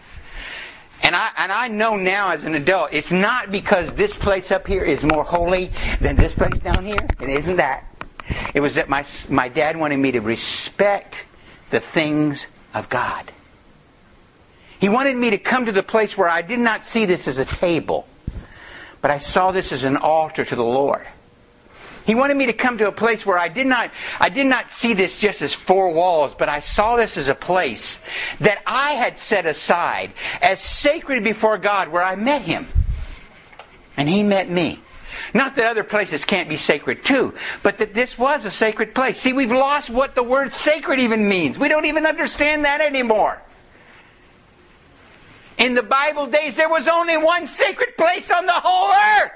And 1.02 1.14
I, 1.14 1.30
and 1.36 1.52
I 1.52 1.68
know 1.68 1.96
now 1.96 2.30
as 2.30 2.44
an 2.44 2.54
adult, 2.54 2.92
it's 2.92 3.12
not 3.12 3.50
because 3.50 3.92
this 3.92 4.16
place 4.16 4.50
up 4.50 4.66
here 4.66 4.82
is 4.82 5.04
more 5.04 5.24
holy 5.24 5.70
than 6.00 6.16
this 6.16 6.34
place 6.34 6.58
down 6.58 6.84
here. 6.84 7.10
It 7.20 7.28
isn't 7.28 7.56
that. 7.56 7.84
It 8.54 8.60
was 8.60 8.74
that 8.74 8.88
my, 8.88 9.04
my 9.28 9.48
dad 9.48 9.76
wanted 9.76 9.98
me 9.98 10.12
to 10.12 10.20
respect 10.20 11.24
the 11.70 11.80
things 11.80 12.46
of 12.74 12.88
God. 12.88 13.32
He 14.78 14.88
wanted 14.88 15.16
me 15.16 15.30
to 15.30 15.38
come 15.38 15.66
to 15.66 15.72
the 15.72 15.82
place 15.82 16.18
where 16.18 16.28
I 16.28 16.42
did 16.42 16.58
not 16.58 16.86
see 16.86 17.06
this 17.06 17.28
as 17.28 17.38
a 17.38 17.44
table, 17.44 18.06
but 19.00 19.10
I 19.10 19.18
saw 19.18 19.52
this 19.52 19.72
as 19.72 19.84
an 19.84 19.96
altar 19.96 20.44
to 20.44 20.56
the 20.56 20.64
Lord. 20.64 21.06
He 22.06 22.14
wanted 22.14 22.36
me 22.36 22.46
to 22.46 22.52
come 22.52 22.78
to 22.78 22.86
a 22.86 22.92
place 22.92 23.26
where 23.26 23.38
I 23.38 23.48
did 23.48 23.66
not, 23.66 23.90
I 24.20 24.28
did 24.28 24.46
not 24.46 24.70
see 24.70 24.94
this 24.94 25.18
just 25.18 25.42
as 25.42 25.52
four 25.52 25.92
walls, 25.92 26.36
but 26.38 26.48
I 26.48 26.60
saw 26.60 26.94
this 26.94 27.16
as 27.16 27.26
a 27.26 27.34
place 27.34 27.98
that 28.38 28.62
I 28.64 28.92
had 28.92 29.18
set 29.18 29.44
aside 29.44 30.12
as 30.40 30.60
sacred 30.60 31.25
before 31.25 31.58
God 31.58 31.88
where 31.88 32.04
I 32.04 32.14
met 32.14 32.42
Him. 32.42 32.68
And 33.96 34.08
He 34.08 34.22
met 34.22 34.48
me. 34.48 34.80
Not 35.34 35.56
that 35.56 35.66
other 35.66 35.82
places 35.82 36.25
can't 36.25 36.48
be 36.48 36.56
sacred 36.56 37.04
too, 37.04 37.34
but 37.64 37.78
that 37.78 37.92
this 37.92 38.16
was 38.16 38.44
a 38.44 38.52
sacred 38.52 38.94
place. 38.94 39.18
See, 39.18 39.32
we've 39.32 39.50
lost 39.50 39.90
what 39.90 40.14
the 40.14 40.22
word 40.22 40.54
sacred 40.54 41.00
even 41.00 41.28
means. 41.28 41.58
We 41.58 41.68
don't 41.68 41.86
even 41.86 42.06
understand 42.06 42.64
that 42.66 42.80
anymore. 42.80 43.42
In 45.58 45.75
the 45.75 45.82
Bible 45.82 46.26
days, 46.26 46.54
there 46.54 46.68
was 46.68 46.86
only 46.86 47.16
one 47.16 47.48
sacred 47.48 47.96
place 47.96 48.30
on 48.30 48.46
the 48.46 48.52
whole 48.52 48.92
earth. 48.92 49.32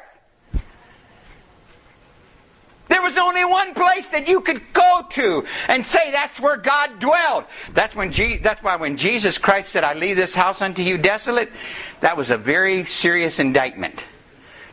There 2.90 3.00
was 3.00 3.16
only 3.16 3.44
one 3.44 3.72
place 3.72 4.08
that 4.08 4.26
you 4.26 4.40
could 4.40 4.60
go 4.72 5.06
to 5.10 5.44
and 5.68 5.86
say 5.86 6.10
that's 6.10 6.40
where 6.40 6.56
God 6.56 6.98
dwelled. 6.98 7.44
That's 7.72 7.94
when 7.94 8.10
Je- 8.10 8.38
that's 8.38 8.62
why 8.64 8.74
when 8.74 8.96
Jesus 8.96 9.38
Christ 9.38 9.70
said, 9.70 9.84
"I 9.84 9.94
leave 9.94 10.16
this 10.16 10.34
house 10.34 10.60
unto 10.60 10.82
you 10.82 10.98
desolate," 10.98 11.52
that 12.00 12.16
was 12.16 12.30
a 12.30 12.36
very 12.36 12.84
serious 12.86 13.38
indictment 13.38 14.04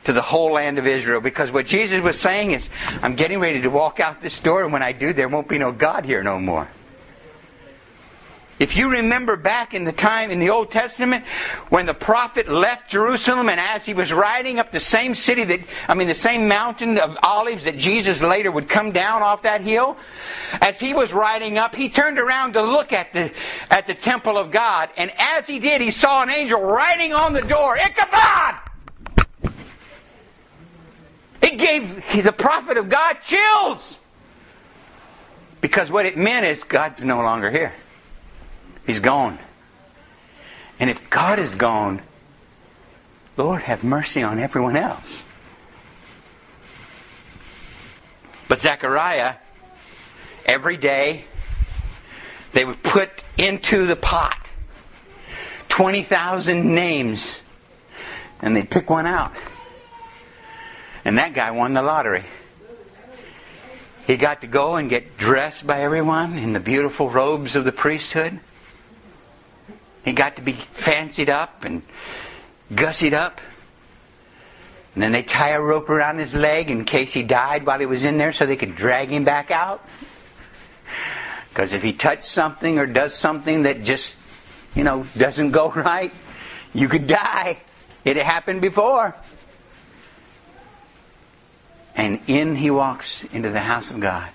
to 0.03 0.13
the 0.13 0.21
whole 0.23 0.53
land 0.53 0.79
of 0.79 0.87
Israel 0.87 1.21
because 1.21 1.51
what 1.51 1.67
Jesus 1.67 2.01
was 2.01 2.19
saying 2.19 2.51
is, 2.51 2.69
"I'm 3.03 3.13
getting 3.15 3.39
ready 3.39 3.61
to 3.61 3.69
walk 3.69 3.99
out 3.99 4.19
this 4.19 4.39
door, 4.39 4.63
and 4.63 4.73
when 4.73 4.81
I 4.81 4.93
do, 4.93 5.13
there 5.13 5.27
won't 5.27 5.47
be 5.47 5.59
no 5.59 5.71
God 5.71 6.03
here 6.03 6.23
no 6.23 6.39
more." 6.39 6.67
If 8.59 8.75
you 8.75 8.89
remember 8.89 9.35
back 9.35 9.75
in 9.75 9.83
the 9.83 9.91
time 9.91 10.31
in 10.31 10.39
the 10.39 10.49
Old 10.49 10.71
Testament 10.71 11.25
when 11.69 11.85
the 11.85 11.93
prophet 11.93 12.49
left 12.49 12.89
Jerusalem 12.89 13.49
and 13.49 13.59
as 13.59 13.85
he 13.85 13.93
was 13.93 14.11
riding 14.11 14.57
up 14.57 14.71
the 14.71 14.79
same 14.79 15.13
city 15.13 15.43
that, 15.43 15.59
I 15.87 15.93
mean, 15.93 16.07
the 16.07 16.15
same 16.15 16.47
mountain 16.47 16.97
of 16.97 17.17
olives 17.21 17.65
that 17.65 17.77
Jesus 17.77 18.23
later 18.23 18.51
would 18.51 18.67
come 18.67 18.91
down 18.91 19.21
off 19.21 19.43
that 19.43 19.61
hill, 19.61 19.95
as 20.59 20.79
he 20.79 20.95
was 20.95 21.13
riding 21.13 21.59
up, 21.59 21.75
he 21.75 21.87
turned 21.87 22.17
around 22.17 22.53
to 22.53 22.63
look 22.63 22.93
at 22.93 23.13
the, 23.13 23.31
at 23.69 23.85
the 23.85 23.93
temple 23.93 24.39
of 24.39 24.49
God 24.49 24.89
and 24.97 25.11
as 25.19 25.45
he 25.45 25.59
did, 25.59 25.79
he 25.79 25.91
saw 25.91 26.23
an 26.23 26.31
angel 26.31 26.59
riding 26.59 27.13
on 27.13 27.33
the 27.33 27.41
door, 27.41 27.77
Ichabod! 27.77 28.55
It 31.43 31.57
gave 31.59 32.23
the 32.23 32.33
prophet 32.33 32.77
of 32.77 32.89
God 32.89 33.17
chills. 33.21 33.97
Because 35.61 35.91
what 35.91 36.05
it 36.05 36.17
meant 36.17 36.45
is 36.45 36.63
God's 36.63 37.03
no 37.03 37.17
longer 37.21 37.51
here. 37.51 37.73
He's 38.87 39.01
gone. 39.01 39.37
And 40.79 40.89
if 40.89 41.09
God 41.09 41.39
is 41.39 41.55
gone, 41.55 42.01
Lord, 43.35 43.61
have 43.63 43.83
mercy 43.83 44.23
on 44.23 44.39
everyone 44.39 44.77
else. 44.77 45.23
But 48.47 48.61
Zechariah, 48.61 49.35
every 50.45 50.77
day, 50.77 51.25
they 52.53 52.63
would 52.63 52.81
put 52.81 53.09
into 53.37 53.85
the 53.85 53.97
pot 53.97 54.49
20,000 55.67 56.73
names, 56.73 57.39
and 58.39 58.55
they'd 58.55 58.69
pick 58.69 58.89
one 58.89 59.05
out. 59.05 59.35
And 61.03 61.17
that 61.17 61.33
guy 61.33 61.51
won 61.51 61.73
the 61.73 61.81
lottery. 61.81 62.23
He 64.07 64.15
got 64.15 64.41
to 64.41 64.47
go 64.47 64.77
and 64.77 64.89
get 64.89 65.17
dressed 65.17 65.67
by 65.67 65.81
everyone 65.81 66.37
in 66.37 66.53
the 66.53 66.61
beautiful 66.61 67.09
robes 67.09 67.55
of 67.55 67.65
the 67.65 67.73
priesthood. 67.73 68.39
He 70.07 70.13
got 70.13 70.37
to 70.37 70.41
be 70.41 70.53
fancied 70.53 71.29
up 71.29 71.65
and 71.65 71.83
gussied 72.71 73.11
up. 73.11 73.41
And 74.93 75.03
then 75.03 75.11
they 75.11 75.21
tie 75.21 75.49
a 75.49 75.61
rope 75.61 75.89
around 75.89 76.19
his 76.19 76.33
leg 76.33 76.71
in 76.71 76.85
case 76.85 77.11
he 77.11 77.23
died 77.23 77.65
while 77.65 77.77
he 77.77 77.85
was 77.85 78.05
in 78.05 78.17
there 78.17 78.31
so 78.31 78.45
they 78.45 78.55
could 78.55 78.73
drag 78.73 79.09
him 79.09 79.25
back 79.25 79.51
out. 79.51 79.85
Because 81.49 81.73
if 81.73 81.83
he 81.83 81.91
touched 81.91 82.23
something 82.23 82.79
or 82.79 82.85
does 82.85 83.15
something 83.15 83.63
that 83.63 83.83
just, 83.83 84.15
you 84.75 84.85
know, 84.85 85.05
doesn't 85.17 85.51
go 85.51 85.71
right, 85.75 86.13
you 86.73 86.87
could 86.87 87.07
die. 87.07 87.57
It 88.05 88.15
happened 88.15 88.61
before. 88.61 89.13
And 91.97 92.21
in 92.27 92.55
he 92.55 92.71
walks 92.71 93.25
into 93.33 93.49
the 93.49 93.59
house 93.59 93.91
of 93.91 93.99
God. 93.99 94.29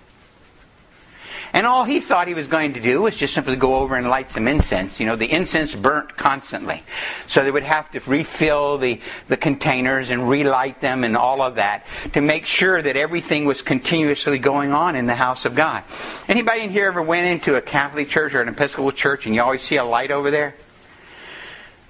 And 1.54 1.66
all 1.66 1.84
he 1.84 2.00
thought 2.00 2.28
he 2.28 2.34
was 2.34 2.46
going 2.46 2.74
to 2.74 2.80
do 2.80 3.02
was 3.02 3.16
just 3.16 3.34
simply 3.34 3.56
go 3.56 3.76
over 3.76 3.96
and 3.96 4.08
light 4.08 4.30
some 4.30 4.48
incense. 4.48 4.98
You 4.98 5.06
know, 5.06 5.16
the 5.16 5.30
incense 5.30 5.74
burnt 5.74 6.16
constantly. 6.16 6.82
So 7.26 7.44
they 7.44 7.50
would 7.50 7.62
have 7.62 7.90
to 7.92 8.00
refill 8.00 8.78
the, 8.78 9.00
the 9.28 9.36
containers 9.36 10.08
and 10.08 10.28
relight 10.28 10.80
them 10.80 11.04
and 11.04 11.16
all 11.16 11.42
of 11.42 11.56
that 11.56 11.84
to 12.14 12.22
make 12.22 12.46
sure 12.46 12.80
that 12.80 12.96
everything 12.96 13.44
was 13.44 13.60
continuously 13.60 14.38
going 14.38 14.72
on 14.72 14.96
in 14.96 15.06
the 15.06 15.14
house 15.14 15.44
of 15.44 15.54
God. 15.54 15.84
Anybody 16.26 16.62
in 16.62 16.70
here 16.70 16.86
ever 16.86 17.02
went 17.02 17.26
into 17.26 17.56
a 17.56 17.60
Catholic 17.60 18.08
church 18.08 18.34
or 18.34 18.40
an 18.40 18.48
Episcopal 18.48 18.92
church 18.92 19.26
and 19.26 19.34
you 19.34 19.42
always 19.42 19.62
see 19.62 19.76
a 19.76 19.84
light 19.84 20.10
over 20.10 20.30
there? 20.30 20.54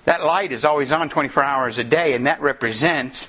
That 0.05 0.25
light 0.25 0.51
is 0.51 0.65
always 0.65 0.91
on 0.91 1.09
24 1.09 1.45
hours 1.45 1.79
a 1.79 1.85
day, 1.85 2.15
and 2.15 2.27
that 2.27 2.41
represents 2.41 3.29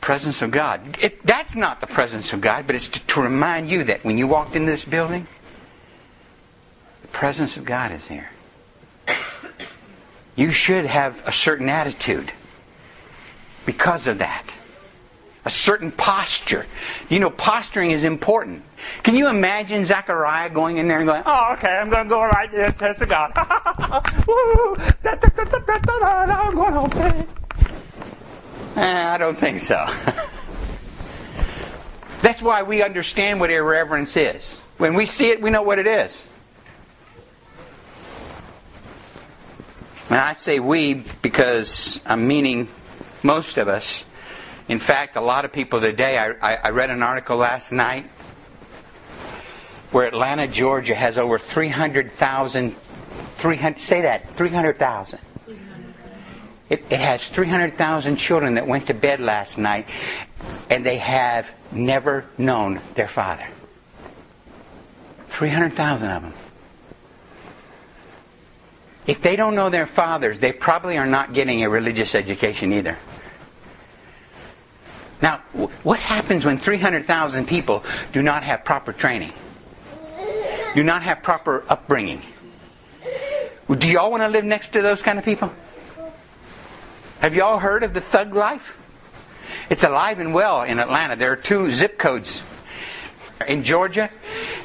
presence 0.00 0.42
of 0.42 0.50
God. 0.50 0.98
It, 1.00 1.24
that's 1.26 1.54
not 1.54 1.80
the 1.80 1.86
presence 1.86 2.32
of 2.32 2.40
God, 2.40 2.66
but 2.66 2.76
it's 2.76 2.88
to, 2.88 3.00
to 3.00 3.22
remind 3.22 3.70
you 3.70 3.84
that 3.84 4.04
when 4.04 4.18
you 4.18 4.26
walked 4.26 4.56
into 4.56 4.70
this 4.70 4.84
building, 4.84 5.26
presence 7.12 7.56
of 7.56 7.64
God 7.64 7.92
is 7.92 8.06
here. 8.06 8.30
You 10.36 10.52
should 10.52 10.86
have 10.86 11.26
a 11.26 11.32
certain 11.32 11.68
attitude 11.68 12.32
because 13.66 14.06
of 14.06 14.18
that. 14.18 14.44
A 15.44 15.50
certain 15.50 15.90
posture. 15.90 16.66
You 17.08 17.18
know, 17.18 17.30
posturing 17.30 17.90
is 17.90 18.04
important. 18.04 18.62
Can 19.02 19.16
you 19.16 19.28
imagine 19.28 19.84
Zechariah 19.84 20.50
going 20.50 20.76
in 20.76 20.86
there 20.86 20.98
and 20.98 21.06
going, 21.06 21.22
Oh, 21.24 21.52
okay, 21.54 21.76
I'm 21.76 21.88
going 21.90 22.04
to 22.04 22.10
go 22.10 22.22
right 22.22 22.50
there, 22.52 22.74
says 22.74 22.98
to 22.98 23.06
God. 23.06 23.32
I'm 23.36 24.02
going 26.54 26.72
to 26.72 26.80
obey. 26.80 27.26
Eh, 28.76 29.06
I 29.08 29.18
don't 29.18 29.36
think 29.36 29.60
so. 29.60 29.86
That's 32.22 32.42
why 32.42 32.62
we 32.62 32.82
understand 32.82 33.40
what 33.40 33.50
irreverence 33.50 34.16
is. 34.16 34.60
When 34.78 34.94
we 34.94 35.06
see 35.06 35.30
it, 35.30 35.40
we 35.40 35.50
know 35.50 35.62
what 35.62 35.78
it 35.78 35.86
is. 35.86 36.24
And 40.10 40.18
I 40.18 40.32
say 40.32 40.58
we 40.58 41.04
because 41.22 42.00
I'm 42.04 42.26
meaning 42.26 42.66
most 43.22 43.58
of 43.58 43.68
us. 43.68 44.04
In 44.68 44.80
fact, 44.80 45.14
a 45.14 45.20
lot 45.20 45.44
of 45.44 45.52
people 45.52 45.80
today, 45.80 46.18
I, 46.18 46.56
I, 46.56 46.70
read 46.70 46.90
an 46.90 47.02
article 47.02 47.36
last 47.36 47.70
night 47.70 48.06
where 49.92 50.06
Atlanta, 50.06 50.48
Georgia 50.48 50.96
has 50.96 51.16
over 51.16 51.38
300,000, 51.38 52.76
300, 53.36 53.80
say 53.80 54.02
that, 54.02 54.34
300,000 54.34 55.20
It, 56.68 56.84
it 56.90 57.00
has 57.00 57.28
300,000 57.28 58.16
children 58.16 58.54
that 58.54 58.66
went 58.66 58.88
to 58.88 58.94
bed 58.94 59.20
last 59.20 59.58
night 59.58 59.88
and 60.70 60.84
they 60.84 60.98
have 60.98 61.48
never 61.70 62.24
known 62.36 62.80
their 62.94 63.08
father. 63.08 63.46
300,000 65.28 66.10
of 66.10 66.22
them. 66.22 66.34
If 69.10 69.22
they 69.22 69.34
don't 69.34 69.56
know 69.56 69.70
their 69.70 69.88
fathers, 69.88 70.38
they 70.38 70.52
probably 70.52 70.96
are 70.96 71.04
not 71.04 71.32
getting 71.32 71.64
a 71.64 71.68
religious 71.68 72.14
education 72.14 72.72
either. 72.72 72.96
Now, 75.20 75.38
what 75.82 75.98
happens 75.98 76.44
when 76.44 76.58
300,000 76.58 77.48
people 77.48 77.82
do 78.12 78.22
not 78.22 78.44
have 78.44 78.64
proper 78.64 78.92
training? 78.92 79.32
Do 80.76 80.84
not 80.84 81.02
have 81.02 81.24
proper 81.24 81.64
upbringing? 81.68 82.22
Do 83.68 83.88
y'all 83.88 84.12
want 84.12 84.22
to 84.22 84.28
live 84.28 84.44
next 84.44 84.68
to 84.74 84.80
those 84.80 85.02
kind 85.02 85.18
of 85.18 85.24
people? 85.24 85.52
Have 87.18 87.34
y'all 87.34 87.58
heard 87.58 87.82
of 87.82 87.94
the 87.94 88.00
thug 88.00 88.32
life? 88.32 88.78
It's 89.70 89.82
alive 89.82 90.20
and 90.20 90.32
well 90.32 90.62
in 90.62 90.78
Atlanta. 90.78 91.16
There 91.16 91.32
are 91.32 91.36
two 91.36 91.72
zip 91.72 91.98
codes 91.98 92.42
in 93.46 93.62
Georgia 93.62 94.10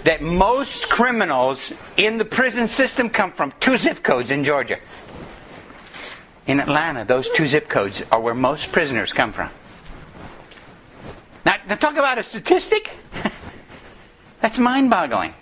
that 0.04 0.22
most 0.22 0.90
criminals 0.90 1.74
in 1.98 2.18
the 2.18 2.26
prison 2.26 2.68
system 2.68 3.10
come 3.10 3.32
from 3.32 3.54
two 3.60 3.78
zip 3.78 4.04
codes 4.04 4.32
in 4.32 4.44
Georgia. 4.44 4.80
In 6.48 6.60
Atlanta, 6.60 7.06
those 7.06 7.30
two 7.32 7.48
zip 7.48 7.70
codes 7.70 8.04
are 8.12 8.20
where 8.20 8.36
most 8.36 8.72
prisoners 8.72 9.14
come 9.14 9.32
from. 9.32 9.50
Now, 11.46 11.58
to 11.70 11.76
talk 11.76 11.94
about 11.94 12.18
a 12.18 12.24
statistic, 12.24 12.92
that's 14.42 14.60
mind 14.60 14.90
boggling. 14.90 15.34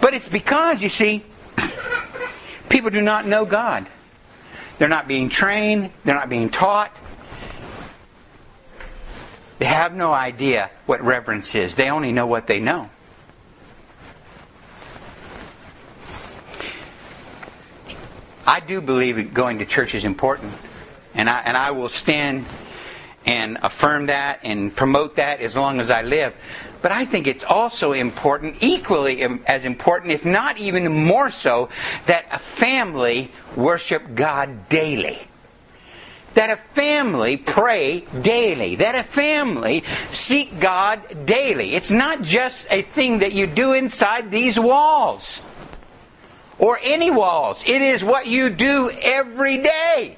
But 0.00 0.14
it's 0.14 0.28
because, 0.28 0.82
you 0.82 0.88
see, 0.88 1.24
people 2.68 2.90
do 2.90 3.00
not 3.00 3.26
know 3.26 3.44
God. 3.44 3.88
They're 4.78 4.88
not 4.88 5.08
being 5.08 5.28
trained, 5.28 5.90
they're 6.04 6.14
not 6.14 6.28
being 6.28 6.50
taught. 6.50 7.00
They 9.58 9.66
have 9.66 9.94
no 9.94 10.12
idea 10.12 10.70
what 10.86 11.02
reverence 11.02 11.54
is, 11.54 11.74
they 11.74 11.90
only 11.90 12.12
know 12.12 12.26
what 12.26 12.46
they 12.46 12.60
know. 12.60 12.90
I 18.46 18.60
do 18.60 18.80
believe 18.80 19.34
going 19.34 19.58
to 19.58 19.66
church 19.66 19.94
is 19.94 20.06
important, 20.06 20.54
and 21.14 21.28
I, 21.28 21.40
and 21.40 21.54
I 21.54 21.72
will 21.72 21.90
stand 21.90 22.46
and 23.26 23.58
affirm 23.62 24.06
that 24.06 24.40
and 24.42 24.74
promote 24.74 25.16
that 25.16 25.40
as 25.40 25.54
long 25.54 25.80
as 25.80 25.90
I 25.90 26.00
live. 26.00 26.34
But 26.80 26.92
I 26.92 27.04
think 27.04 27.26
it's 27.26 27.44
also 27.44 27.92
important, 27.92 28.56
equally 28.62 29.22
as 29.46 29.66
important, 29.66 30.12
if 30.12 30.24
not 30.24 30.56
even 30.56 31.04
more 31.04 31.28
so, 31.28 31.68
that 32.06 32.24
a 32.32 32.38
family 32.38 33.30
worship 33.54 34.14
God 34.14 34.70
daily. 34.70 35.27
That 36.38 36.50
a 36.50 36.56
family 36.56 37.36
pray 37.36 38.02
daily. 38.22 38.76
That 38.76 38.94
a 38.94 39.02
family 39.02 39.82
seek 40.10 40.60
God 40.60 41.26
daily. 41.26 41.74
It's 41.74 41.90
not 41.90 42.22
just 42.22 42.64
a 42.70 42.82
thing 42.82 43.18
that 43.18 43.32
you 43.32 43.48
do 43.48 43.72
inside 43.72 44.30
these 44.30 44.56
walls 44.56 45.40
or 46.60 46.78
any 46.80 47.10
walls. 47.10 47.64
It 47.68 47.82
is 47.82 48.04
what 48.04 48.28
you 48.28 48.50
do 48.50 48.88
every 49.02 49.58
day. 49.58 50.16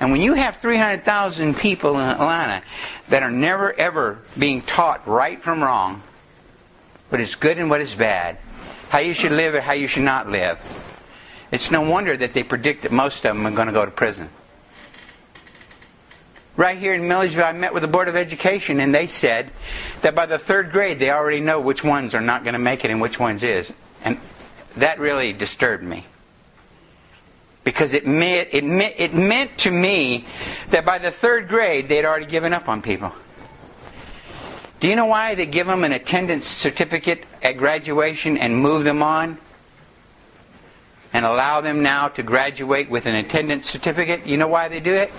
And 0.00 0.10
when 0.10 0.22
you 0.22 0.34
have 0.34 0.56
300,000 0.56 1.56
people 1.56 1.96
in 1.96 2.06
Atlanta 2.06 2.64
that 3.10 3.22
are 3.22 3.30
never 3.30 3.72
ever 3.74 4.18
being 4.36 4.62
taught 4.62 5.06
right 5.06 5.40
from 5.40 5.62
wrong, 5.62 6.02
what 7.10 7.20
is 7.20 7.36
good 7.36 7.58
and 7.58 7.70
what 7.70 7.80
is 7.80 7.94
bad, 7.94 8.38
how 8.88 8.98
you 8.98 9.14
should 9.14 9.30
live 9.30 9.54
and 9.54 9.62
how 9.62 9.74
you 9.74 9.86
should 9.86 10.02
not 10.02 10.28
live, 10.28 10.58
it's 11.52 11.70
no 11.70 11.82
wonder 11.82 12.16
that 12.16 12.32
they 12.32 12.42
predict 12.42 12.82
that 12.82 12.90
most 12.90 13.24
of 13.24 13.36
them 13.36 13.46
are 13.46 13.52
going 13.52 13.68
to 13.68 13.72
go 13.72 13.84
to 13.84 13.92
prison. 13.92 14.28
Right 16.58 16.76
here 16.76 16.92
in 16.92 17.06
Milledgeville, 17.06 17.44
I 17.44 17.52
met 17.52 17.72
with 17.72 17.82
the 17.82 17.88
Board 17.88 18.08
of 18.08 18.16
Education, 18.16 18.80
and 18.80 18.92
they 18.92 19.06
said 19.06 19.52
that 20.02 20.16
by 20.16 20.26
the 20.26 20.40
third 20.40 20.72
grade, 20.72 20.98
they 20.98 21.08
already 21.08 21.40
know 21.40 21.60
which 21.60 21.84
ones 21.84 22.16
are 22.16 22.20
not 22.20 22.42
going 22.42 22.54
to 22.54 22.58
make 22.58 22.84
it 22.84 22.90
and 22.90 23.00
which 23.00 23.20
ones 23.20 23.44
is. 23.44 23.72
And 24.02 24.18
that 24.74 24.98
really 24.98 25.32
disturbed 25.32 25.84
me 25.84 26.04
because 27.62 27.92
it 27.92 28.08
meant, 28.08 28.48
it, 28.50 28.64
meant, 28.64 28.94
it 28.98 29.14
meant 29.14 29.56
to 29.58 29.70
me 29.70 30.24
that 30.70 30.84
by 30.84 30.98
the 30.98 31.12
third 31.12 31.46
grade 31.46 31.88
they'd 31.88 32.04
already 32.04 32.26
given 32.26 32.52
up 32.52 32.68
on 32.68 32.82
people. 32.82 33.12
Do 34.80 34.88
you 34.88 34.96
know 34.96 35.06
why 35.06 35.36
they 35.36 35.46
give 35.46 35.68
them 35.68 35.84
an 35.84 35.92
attendance 35.92 36.48
certificate 36.48 37.24
at 37.40 37.56
graduation 37.56 38.36
and 38.36 38.56
move 38.56 38.82
them 38.82 39.00
on? 39.00 39.38
And 41.12 41.24
allow 41.24 41.60
them 41.60 41.84
now 41.84 42.08
to 42.08 42.24
graduate 42.24 42.90
with 42.90 43.06
an 43.06 43.14
attendance 43.14 43.70
certificate? 43.70 44.26
You 44.26 44.36
know 44.36 44.48
why 44.48 44.66
they 44.66 44.80
do 44.80 44.94
it? 44.94 45.12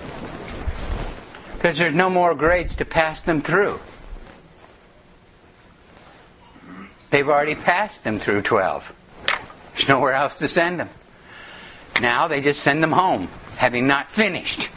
Because 1.59 1.77
there's 1.77 1.93
no 1.93 2.09
more 2.09 2.33
grades 2.35 2.77
to 2.77 2.85
pass 2.85 3.21
them 3.21 3.41
through. 3.41 3.81
They've 7.09 7.27
already 7.27 7.55
passed 7.55 8.05
them 8.05 8.17
through 8.17 8.43
12. 8.43 8.93
There's 9.75 9.89
nowhere 9.89 10.13
else 10.13 10.37
to 10.37 10.47
send 10.47 10.79
them. 10.79 10.89
Now 11.99 12.29
they 12.29 12.39
just 12.39 12.61
send 12.61 12.81
them 12.81 12.93
home, 12.93 13.27
having 13.57 13.87
not 13.87 14.09
finished, 14.09 14.69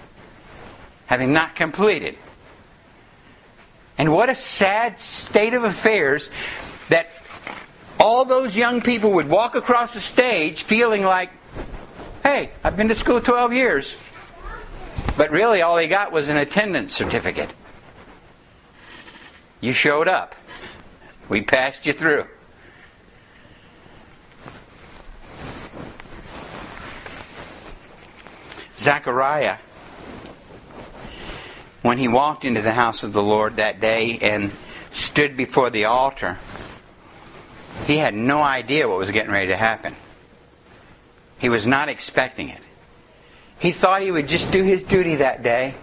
having 1.06 1.32
not 1.32 1.54
completed. 1.54 2.18
And 3.96 4.12
what 4.12 4.28
a 4.28 4.34
sad 4.34 4.98
state 4.98 5.54
of 5.54 5.62
affairs 5.62 6.30
that 6.88 7.10
all 8.00 8.24
those 8.24 8.56
young 8.56 8.80
people 8.80 9.12
would 9.12 9.28
walk 9.28 9.54
across 9.54 9.94
the 9.94 10.00
stage 10.00 10.64
feeling 10.64 11.04
like, 11.04 11.30
hey, 12.24 12.50
I've 12.64 12.76
been 12.76 12.88
to 12.88 12.96
school 12.96 13.20
12 13.20 13.52
years. 13.52 13.94
But 15.16 15.30
really, 15.30 15.62
all 15.62 15.76
he 15.76 15.86
got 15.88 16.12
was 16.12 16.28
an 16.28 16.36
attendance 16.36 16.94
certificate. 16.94 17.52
You 19.60 19.72
showed 19.72 20.08
up, 20.08 20.34
we 21.28 21.42
passed 21.42 21.86
you 21.86 21.92
through. 21.92 22.26
Zechariah, 28.78 29.58
when 31.82 31.98
he 31.98 32.08
walked 32.08 32.44
into 32.44 32.62
the 32.62 32.72
house 32.72 33.04
of 33.04 33.12
the 33.12 33.22
Lord 33.22 33.56
that 33.56 33.80
day 33.80 34.18
and 34.20 34.50
stood 34.90 35.36
before 35.36 35.70
the 35.70 35.84
altar, 35.84 36.38
he 37.86 37.98
had 37.98 38.14
no 38.14 38.42
idea 38.42 38.88
what 38.88 38.98
was 38.98 39.10
getting 39.10 39.30
ready 39.30 39.48
to 39.48 39.56
happen. 39.56 39.94
He 41.38 41.48
was 41.48 41.66
not 41.66 41.88
expecting 41.88 42.48
it. 42.48 42.61
He 43.62 43.70
thought 43.70 44.02
he 44.02 44.10
would 44.10 44.26
just 44.26 44.50
do 44.50 44.64
his 44.64 44.82
duty 44.82 45.14
that 45.14 45.44
day. 45.44 45.74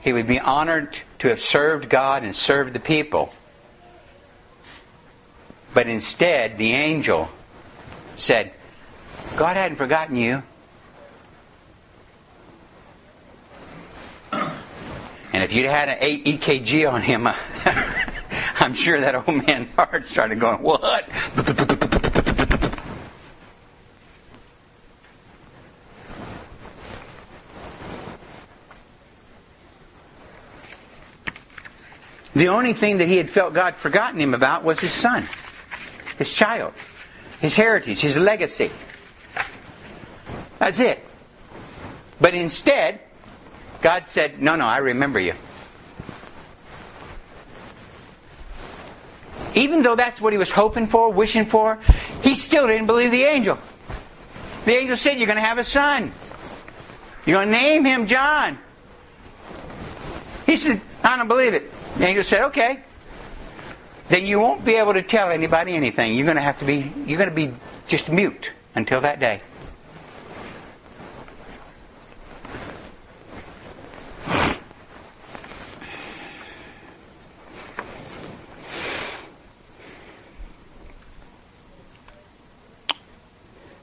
He 0.00 0.14
would 0.14 0.26
be 0.26 0.40
honored 0.40 0.98
to 1.18 1.28
have 1.28 1.38
served 1.38 1.90
God 1.90 2.22
and 2.24 2.34
served 2.34 2.72
the 2.72 2.80
people. 2.80 3.34
But 5.74 5.86
instead, 5.86 6.56
the 6.56 6.72
angel 6.72 7.28
said, 8.16 8.52
God 9.36 9.58
hadn't 9.58 9.76
forgotten 9.76 10.16
you. 10.16 10.42
And 14.32 15.44
if 15.44 15.52
you'd 15.52 15.66
had 15.66 15.90
an 15.90 15.98
EKG 15.98 16.90
on 16.90 17.02
him, 17.02 17.28
I'm 18.60 18.72
sure 18.72 18.98
that 18.98 19.14
old 19.14 19.46
man's 19.46 19.70
heart 19.72 20.06
started 20.06 20.40
going, 20.40 20.62
What? 20.62 21.06
The 32.38 32.46
only 32.46 32.72
thing 32.72 32.98
that 32.98 33.08
he 33.08 33.16
had 33.16 33.28
felt 33.28 33.52
God 33.52 33.74
forgotten 33.74 34.20
him 34.20 34.32
about 34.32 34.62
was 34.62 34.78
his 34.78 34.92
son, 34.92 35.26
his 36.18 36.32
child, 36.32 36.72
his 37.40 37.56
heritage, 37.56 37.98
his 37.98 38.16
legacy. 38.16 38.70
That's 40.60 40.78
it. 40.78 41.04
But 42.20 42.34
instead, 42.34 43.00
God 43.82 44.08
said, 44.08 44.40
No, 44.40 44.54
no, 44.54 44.66
I 44.66 44.78
remember 44.78 45.18
you. 45.18 45.34
Even 49.56 49.82
though 49.82 49.96
that's 49.96 50.20
what 50.20 50.32
he 50.32 50.38
was 50.38 50.52
hoping 50.52 50.86
for, 50.86 51.12
wishing 51.12 51.46
for, 51.46 51.80
he 52.22 52.36
still 52.36 52.68
didn't 52.68 52.86
believe 52.86 53.10
the 53.10 53.24
angel. 53.24 53.58
The 54.64 54.76
angel 54.76 54.96
said, 54.96 55.18
You're 55.18 55.26
going 55.26 55.38
to 55.38 55.42
have 55.42 55.58
a 55.58 55.64
son. 55.64 56.12
You're 57.26 57.38
going 57.38 57.48
to 57.48 57.52
name 57.52 57.84
him 57.84 58.06
John. 58.06 58.60
He 60.46 60.56
said, 60.56 60.80
I 61.02 61.16
don't 61.16 61.26
believe 61.26 61.54
it. 61.54 61.72
The 61.98 62.06
angel 62.06 62.24
said, 62.24 62.42
Okay. 62.42 62.80
Then 64.08 64.24
you 64.24 64.40
won't 64.40 64.64
be 64.64 64.76
able 64.76 64.94
to 64.94 65.02
tell 65.02 65.30
anybody 65.30 65.74
anything. 65.74 66.14
You're 66.14 66.24
going 66.24 66.36
to 66.36 66.42
have 66.42 66.58
to 66.60 66.64
be, 66.64 66.90
you're 67.04 67.18
going 67.18 67.28
to 67.28 67.34
be 67.34 67.52
just 67.86 68.08
mute 68.08 68.52
until 68.74 69.02
that 69.02 69.20
day. 69.20 69.42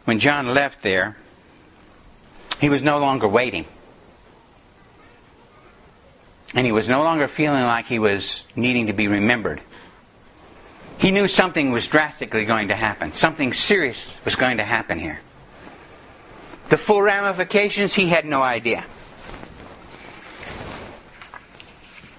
when 0.06 0.20
John 0.20 0.54
left 0.54 0.82
there, 0.82 1.18
He 2.62 2.70
was 2.70 2.82
no 2.82 3.00
longer 3.00 3.28
waiting. 3.28 3.66
And 6.54 6.66
he 6.66 6.72
was 6.72 6.88
no 6.88 7.04
longer 7.04 7.28
feeling 7.28 7.64
like 7.64 7.88
he 7.88 8.00
was 8.00 8.44
needing 8.56 8.88
to 8.88 8.94
be 8.94 9.08
remembered. 9.08 9.62
He 10.98 11.12
knew 11.12 11.28
something 11.28 11.72
was 11.72 11.88
drastically 11.88 12.46
going 12.46 12.70
to 12.70 12.76
happen. 12.76 13.14
Something 13.14 13.52
serious 13.52 14.14
was 14.24 14.36
going 14.36 14.58
to 14.58 14.64
happen 14.64 15.00
here. 15.00 15.20
The 16.70 16.78
full 16.78 17.02
ramifications, 17.02 17.94
he 17.94 18.08
had 18.08 18.26
no 18.26 18.42
idea. 18.42 18.86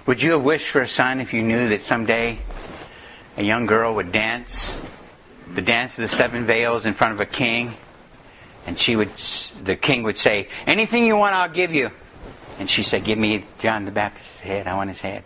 Would 0.06 0.22
you 0.22 0.32
have 0.32 0.42
wished 0.42 0.68
for 0.68 0.82
a 0.82 0.88
son 0.88 1.20
if 1.20 1.32
you 1.32 1.42
knew 1.42 1.68
that 1.70 1.84
someday 1.84 2.38
a 3.36 3.42
young 3.42 3.66
girl 3.66 3.94
would 3.94 4.12
dance 4.12 4.76
the 5.54 5.62
dance 5.62 5.98
of 5.98 6.02
the 6.02 6.08
seven 6.08 6.46
veils 6.46 6.86
in 6.86 6.94
front 6.94 7.14
of 7.14 7.20
a 7.20 7.26
king 7.26 7.74
and 8.66 8.78
she 8.78 8.96
would 8.96 9.10
the 9.62 9.76
king 9.76 10.02
would 10.02 10.18
say 10.18 10.48
anything 10.66 11.04
you 11.04 11.16
want 11.16 11.34
i'll 11.34 11.48
give 11.48 11.72
you 11.72 11.90
and 12.58 12.68
she 12.68 12.82
said 12.82 13.04
give 13.04 13.18
me 13.18 13.44
john 13.58 13.84
the 13.84 13.90
baptist's 13.90 14.40
head 14.40 14.66
i 14.66 14.74
want 14.74 14.88
his 14.88 15.00
head 15.00 15.22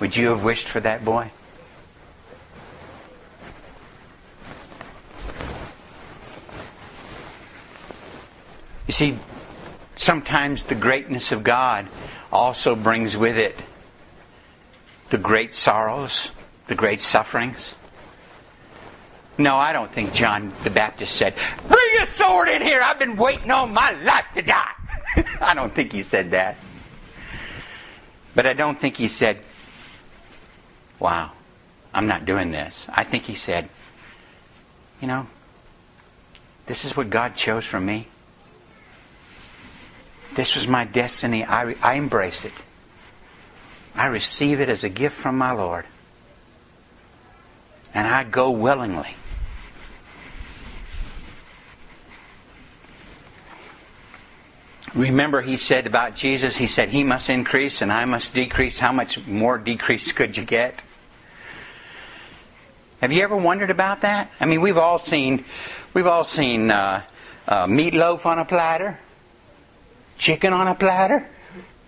would 0.00 0.16
you 0.16 0.28
have 0.28 0.44
wished 0.44 0.68
for 0.68 0.80
that 0.80 1.04
boy 1.04 1.30
You 8.88 8.92
see, 8.92 9.18
sometimes 9.96 10.62
the 10.62 10.74
greatness 10.74 11.30
of 11.30 11.44
God 11.44 11.86
also 12.32 12.74
brings 12.74 13.16
with 13.16 13.36
it 13.36 13.54
the 15.10 15.18
great 15.18 15.54
sorrows, 15.54 16.30
the 16.68 16.74
great 16.74 17.02
sufferings. 17.02 17.74
No, 19.36 19.56
I 19.56 19.74
don't 19.74 19.92
think 19.92 20.14
John 20.14 20.52
the 20.64 20.70
Baptist 20.70 21.16
said, 21.16 21.34
Bring 21.68 22.02
a 22.02 22.06
sword 22.06 22.48
in 22.48 22.62
here! 22.62 22.80
I've 22.82 22.98
been 22.98 23.16
waiting 23.16 23.50
all 23.50 23.66
my 23.66 23.90
life 24.02 24.24
to 24.34 24.42
die. 24.42 24.72
I 25.40 25.54
don't 25.54 25.74
think 25.74 25.92
he 25.92 26.02
said 26.02 26.32
that. 26.32 26.56
But 28.34 28.46
I 28.46 28.52
don't 28.52 28.78
think 28.78 28.96
he 28.96 29.08
said, 29.08 29.38
Wow, 30.98 31.32
I'm 31.94 32.06
not 32.06 32.24
doing 32.24 32.50
this. 32.50 32.86
I 32.88 33.04
think 33.04 33.24
he 33.24 33.34
said, 33.34 33.68
You 35.00 35.08
know, 35.08 35.26
this 36.66 36.84
is 36.84 36.96
what 36.96 37.10
God 37.10 37.34
chose 37.34 37.64
for 37.64 37.80
me. 37.80 38.08
This 40.34 40.54
was 40.54 40.68
my 40.68 40.84
destiny. 40.84 41.44
I, 41.44 41.74
I 41.82 41.94
embrace 41.94 42.44
it. 42.44 42.52
I 43.94 44.06
receive 44.06 44.60
it 44.60 44.68
as 44.68 44.84
a 44.84 44.88
gift 44.88 45.16
from 45.16 45.36
my 45.36 45.50
Lord. 45.50 45.84
And 47.94 48.06
I 48.06 48.22
go 48.22 48.50
willingly. 48.50 49.16
Remember, 54.94 55.42
he 55.42 55.56
said 55.56 55.86
about 55.86 56.14
Jesus, 56.14 56.56
he 56.56 56.66
said, 56.66 56.88
He 56.88 57.04
must 57.04 57.28
increase 57.28 57.82
and 57.82 57.92
I 57.92 58.04
must 58.04 58.34
decrease. 58.34 58.78
How 58.78 58.92
much 58.92 59.24
more 59.26 59.58
decrease 59.58 60.12
could 60.12 60.36
you 60.36 60.44
get? 60.44 60.80
Have 63.00 63.12
you 63.12 63.22
ever 63.22 63.36
wondered 63.36 63.70
about 63.70 64.00
that? 64.00 64.30
I 64.40 64.46
mean, 64.46 64.60
we've 64.60 64.78
all 64.78 64.98
seen, 64.98 65.44
we've 65.94 66.06
all 66.06 66.24
seen 66.24 66.70
uh, 66.70 67.02
uh, 67.46 67.66
meatloaf 67.66 68.26
on 68.26 68.38
a 68.38 68.44
platter 68.44 68.98
chicken 70.18 70.52
on 70.52 70.68
a 70.68 70.74
platter, 70.74 71.26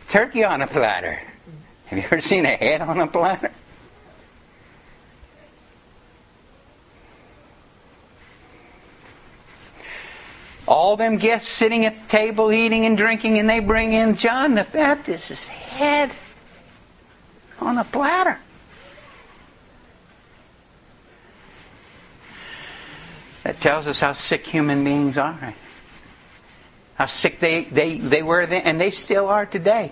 turkey 0.09 0.45
on 0.45 0.63
a 0.63 0.67
platter. 0.67 1.21
Have 1.87 1.99
you 1.99 2.05
ever 2.05 2.21
seen 2.21 2.47
a 2.47 2.57
head 2.57 2.81
on 2.81 3.01
a 3.01 3.07
platter? 3.07 3.51
All 10.71 10.97
them 10.97 11.19
guests 11.19 11.51
sitting 11.51 11.85
at 11.85 11.99
the 11.99 12.07
table 12.07 12.53
eating 12.53 12.87
and 12.87 12.97
drinking, 12.97 13.39
and 13.39 13.51
they 13.51 13.59
bring 13.59 13.93
in 13.93 14.17
John 14.17 14.55
the 14.55 14.65
Baptist's 14.65 15.49
head 15.49 16.13
on 17.59 17.77
a 17.77 17.85
platter. 17.85 18.39
That 23.43 23.61
tells 23.61 23.87
us 23.87 24.01
how 24.01 24.15
sick 24.15 24.47
human 24.47 24.85
beings 24.85 25.19
are 25.19 25.55
how 27.01 27.07
sick 27.07 27.41
they, 27.41 27.65
they, 27.65 27.97
they 27.97 28.23
were 28.23 28.45
then, 28.45 28.61
and 28.61 28.79
they 28.79 28.91
still 28.91 29.27
are 29.27 29.47
today. 29.47 29.91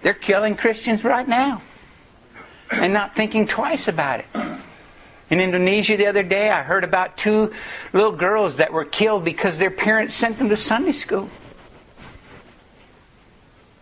They're 0.00 0.14
killing 0.14 0.56
Christians 0.56 1.04
right 1.04 1.28
now 1.28 1.60
and 2.72 2.94
not 2.94 3.14
thinking 3.14 3.46
twice 3.46 3.86
about 3.86 4.20
it. 4.20 4.26
In 5.30 5.40
Indonesia 5.40 5.96
the 5.96 6.06
other 6.06 6.22
day, 6.22 6.50
I 6.50 6.62
heard 6.62 6.84
about 6.84 7.16
two 7.16 7.52
little 7.92 8.12
girls 8.12 8.56
that 8.56 8.72
were 8.72 8.84
killed 8.84 9.24
because 9.24 9.58
their 9.58 9.70
parents 9.70 10.14
sent 10.14 10.38
them 10.38 10.48
to 10.48 10.56
Sunday 10.56 10.92
school. 10.92 11.28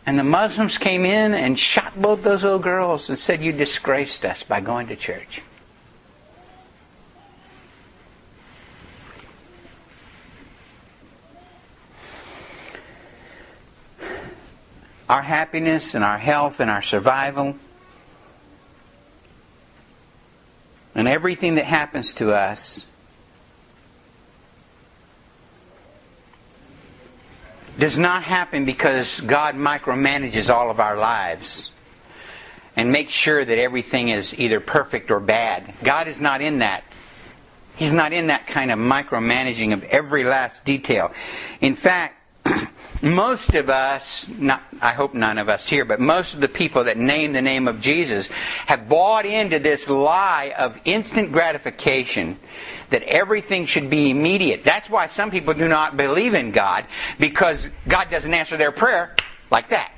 And 0.04 0.18
the 0.18 0.24
Muslims 0.24 0.78
came 0.78 1.04
in 1.04 1.34
and 1.34 1.58
shot 1.58 2.00
both 2.00 2.22
those 2.22 2.44
little 2.44 2.58
girls 2.58 3.08
and 3.08 3.18
said, 3.18 3.42
You 3.42 3.52
disgraced 3.52 4.24
us 4.24 4.42
by 4.42 4.60
going 4.60 4.88
to 4.88 4.96
church. 4.96 5.42
our 15.08 15.22
happiness 15.22 15.94
and 15.94 16.02
our 16.02 16.18
health 16.18 16.60
and 16.60 16.70
our 16.70 16.82
survival 16.82 17.56
and 20.96 21.06
everything 21.06 21.56
that 21.56 21.66
happens 21.66 22.14
to 22.14 22.32
us 22.32 22.86
does 27.78 27.98
not 27.98 28.22
happen 28.22 28.64
because 28.64 29.20
God 29.20 29.56
micromanages 29.56 30.52
all 30.52 30.70
of 30.70 30.80
our 30.80 30.96
lives 30.96 31.70
and 32.76 32.90
makes 32.90 33.12
sure 33.12 33.44
that 33.44 33.58
everything 33.58 34.08
is 34.08 34.34
either 34.38 34.58
perfect 34.58 35.10
or 35.10 35.20
bad. 35.20 35.74
God 35.84 36.08
is 36.08 36.18
not 36.18 36.40
in 36.40 36.60
that. 36.60 36.82
He's 37.76 37.92
not 37.92 38.14
in 38.14 38.28
that 38.28 38.46
kind 38.46 38.70
of 38.70 38.78
micromanaging 38.78 39.74
of 39.74 39.84
every 39.84 40.24
last 40.24 40.64
detail. 40.64 41.12
In 41.60 41.76
fact, 41.76 42.14
most 43.14 43.54
of 43.54 43.68
us, 43.68 44.26
not, 44.38 44.62
I 44.80 44.92
hope 44.92 45.14
none 45.14 45.38
of 45.38 45.48
us 45.48 45.68
here, 45.68 45.84
but 45.84 46.00
most 46.00 46.34
of 46.34 46.40
the 46.40 46.48
people 46.48 46.84
that 46.84 46.96
name 46.96 47.32
the 47.32 47.42
name 47.42 47.68
of 47.68 47.80
Jesus 47.80 48.28
have 48.66 48.88
bought 48.88 49.26
into 49.26 49.58
this 49.58 49.88
lie 49.88 50.54
of 50.56 50.78
instant 50.84 51.32
gratification 51.32 52.38
that 52.90 53.02
everything 53.02 53.66
should 53.66 53.90
be 53.90 54.10
immediate. 54.10 54.64
That's 54.64 54.88
why 54.88 55.06
some 55.06 55.30
people 55.30 55.54
do 55.54 55.68
not 55.68 55.96
believe 55.96 56.34
in 56.34 56.52
God, 56.52 56.86
because 57.18 57.68
God 57.88 58.10
doesn't 58.10 58.32
answer 58.32 58.56
their 58.56 58.72
prayer 58.72 59.14
like 59.50 59.68
that. 59.70 59.92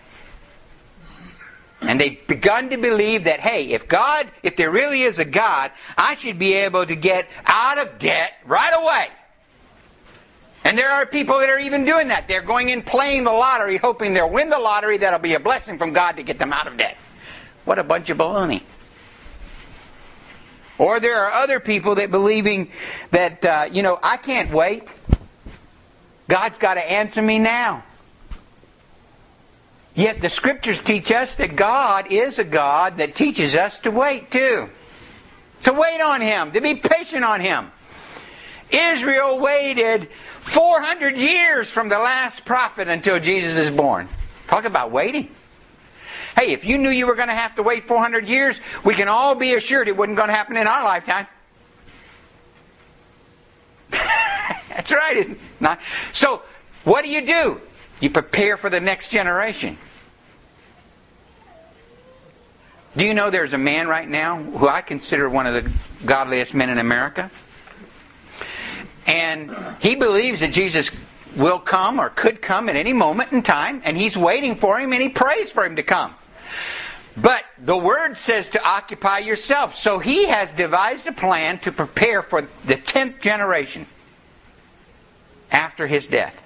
And 1.81 2.01
they've 2.01 2.27
begun 2.27 2.71
to 2.71 2.77
believe 2.77 3.25
that, 3.25 3.41
hey, 3.41 3.69
if 3.69 3.87
God, 3.87 4.31
if 4.43 4.57
there 4.57 4.71
really 4.71 5.03
is 5.03 5.21
a 5.21 5.25
God, 5.25 5.71
I 5.97 6.15
should 6.17 6.39
be 6.39 6.55
able 6.55 6.85
to 6.85 6.97
get 6.97 7.29
out 7.47 7.79
of 7.79 7.99
debt 7.99 8.33
right 8.45 8.73
away. 8.75 9.09
And 10.65 10.77
there 10.77 10.91
are 10.91 11.07
people 11.07 11.39
that 11.39 11.49
are 11.49 11.59
even 11.59 11.85
doing 11.85 12.09
that. 12.09 12.29
They're 12.29 12.43
going 12.43 12.69
in 12.69 12.83
playing 12.83 13.25
the 13.25 13.33
lottery, 13.33 13.77
hoping 13.77 14.13
they'll 14.13 14.31
win 14.31 14.51
the 14.51 14.59
lottery. 14.59 14.99
That'll 14.99 15.19
be 15.19 15.35
a 15.35 15.41
blessing 15.41 15.79
from 15.79 15.93
God 15.93 16.17
to 16.17 16.23
get 16.23 16.39
them 16.39 16.53
out 16.53 16.67
of 16.67 16.77
debt. 16.77 16.97
What 17.65 17.79
a 17.79 17.85
bunch 17.85 18.11
of 18.11 18.19
baloney. 18.19 18.63
Or 20.79 21.01
there 21.01 21.25
are 21.25 21.33
other 21.33 21.59
people 21.59 21.97
that 21.97 22.11
believing 22.11 22.71
that, 23.11 23.45
uh, 23.45 23.67
you 23.71 23.83
know, 23.83 23.99
I 24.03 24.17
can't 24.17 24.51
wait. 24.53 24.95
God's 26.29 26.59
got 26.59 26.75
to 26.75 26.91
answer 26.91 27.21
me 27.21 27.39
now. 27.39 27.85
Yet 29.95 30.23
the 30.23 30.29
scriptures 30.29 30.81
teach 30.81 31.11
us 31.11 31.35
that 31.37 31.57
God 31.57 32.13
is 32.13 32.39
a 32.39 32.45
God 32.45 32.99
that 32.99 33.17
teaches 33.17 33.57
us 33.57 33.81
to 33.81 33.91
wait 33.91 34.31
too. 34.31 34.69
To 35.65 35.73
wait 35.73 36.01
on 36.01 36.21
Him, 36.21 36.53
to 36.53 36.61
be 36.61 36.77
patient 36.77 37.25
on 37.25 37.41
Him. 37.41 37.73
Israel 38.71 39.41
waited 39.41 40.09
400 40.49 41.19
years 41.19 41.69
from 41.69 41.91
the 41.91 41.99
last 41.99 42.45
prophet 42.47 42.89
until 42.89 43.21
Jesus 43.21 43.57
is 43.57 43.71
born. 43.71 44.09
Talk 44.47 44.65
about 44.65 44.91
waiting. 44.91 45.31
Hey, 46.39 46.53
if 46.53 46.65
you 46.65 46.79
knew 46.79 46.89
you 46.89 47.07
were 47.07 47.15
going 47.15 47.29
to 47.29 47.35
have 47.35 47.55
to 47.57 47.63
wait 47.63 47.87
400 47.87 48.27
years, 48.27 48.59
we 48.83 48.95
can 48.95 49.09
all 49.09 49.35
be 49.35 49.55
assured 49.55 49.89
it 49.89 49.97
wasn't 49.97 50.17
going 50.17 50.29
to 50.29 50.35
happen 50.35 50.57
in 50.57 50.67
our 50.67 50.85
lifetime. 50.85 51.27
That's 53.91 54.91
right, 54.91 55.19
isn't 55.19 55.35
it? 55.35 55.41
Not. 55.61 55.81
So, 56.13 56.43
what 56.85 57.05
do 57.05 57.11
you 57.11 57.27
do? 57.27 57.61
You 58.01 58.09
prepare 58.09 58.57
for 58.57 58.71
the 58.71 58.81
next 58.81 59.11
generation. 59.11 59.77
Do 62.97 63.05
you 63.05 63.13
know 63.13 63.29
there's 63.29 63.53
a 63.53 63.59
man 63.59 63.87
right 63.87 64.09
now 64.09 64.43
who 64.43 64.67
I 64.67 64.81
consider 64.81 65.29
one 65.29 65.47
of 65.47 65.53
the 65.53 65.71
godliest 66.07 66.55
men 66.55 66.71
in 66.71 66.79
America? 66.79 67.31
And 69.09 69.57
he 69.81 69.97
believes 69.97 70.41
that 70.41 70.53
Jesus 70.53 70.91
will 71.35 71.59
come 71.59 71.99
or 71.99 72.11
could 72.11 72.43
come 72.43 72.69
at 72.69 72.77
any 72.77 72.93
moment 72.93 73.33
in 73.33 73.43
time, 73.43 73.81
and 73.85 73.97
he's 73.97 74.17
waiting 74.17 74.55
for 74.55 74.79
him 74.79 74.93
and 74.93 75.03
he 75.03 75.09
prays 75.09 75.51
for 75.51 75.65
him 75.65 75.77
to 75.77 75.83
come. 75.83 76.15
But 77.17 77.45
the 77.59 77.77
word 77.77 78.17
says 78.17 78.49
to 78.51 78.63
occupy 78.63 79.19
yourself. 79.19 79.75
So 79.75 79.99
he 79.99 80.27
has 80.27 80.55
devised 80.55 81.07
a 81.07 81.13
plan 81.13 81.59
to 81.61 81.73
prepare 81.73 82.23
for 82.23 82.43
the 82.65 82.77
10th 82.77 83.21
generation 83.21 83.87
after 85.51 85.87
his 85.87 86.07
death. 86.07 86.41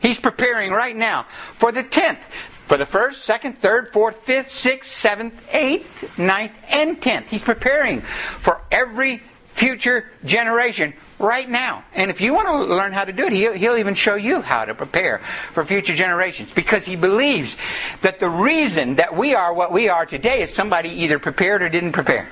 He's 0.00 0.18
preparing 0.18 0.72
right 0.72 0.96
now 0.96 1.26
for 1.54 1.70
the 1.70 1.84
tenth. 1.84 2.26
For 2.66 2.76
the 2.76 2.86
first, 2.86 3.24
second, 3.24 3.58
third, 3.58 3.92
fourth, 3.92 4.24
fifth, 4.24 4.50
sixth, 4.50 4.90
seventh, 4.90 5.34
eighth, 5.52 6.18
ninth, 6.18 6.52
and 6.70 7.00
tenth. 7.00 7.30
He's 7.30 7.42
preparing 7.42 8.00
for 8.00 8.62
every 8.72 9.22
future 9.52 10.10
generation 10.24 10.94
right 11.22 11.48
now. 11.48 11.84
And 11.94 12.10
if 12.10 12.20
you 12.20 12.34
want 12.34 12.48
to 12.48 12.74
learn 12.74 12.92
how 12.92 13.04
to 13.04 13.12
do 13.12 13.26
it, 13.26 13.32
he'll, 13.32 13.52
he'll, 13.52 13.76
even 13.76 13.94
show 13.94 14.16
you 14.16 14.42
how 14.42 14.64
to 14.64 14.74
prepare 14.74 15.22
for 15.52 15.64
future 15.64 15.94
generations. 15.94 16.50
Because 16.50 16.84
he 16.84 16.96
believes 16.96 17.56
that 18.02 18.18
the 18.18 18.28
reason 18.28 18.96
that 18.96 19.16
we 19.16 19.34
are 19.34 19.54
what 19.54 19.72
we 19.72 19.88
are 19.88 20.04
today 20.04 20.42
is 20.42 20.52
somebody 20.52 20.90
either 20.90 21.18
prepared 21.18 21.62
or 21.62 21.68
didn't 21.68 21.92
prepare. 21.92 22.28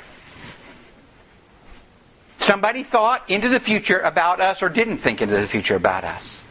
Somebody 2.38 2.83
thought 2.83 3.29
into 3.31 3.48
the 3.48 3.61
future 3.61 4.00
about 4.00 4.40
us 4.40 4.62
or 4.62 4.68
didn't 4.68 4.98
think 4.98 5.22
into 5.22 5.37
the 5.37 5.46
future 5.46 5.76
about 5.76 6.05
us. 6.05 6.42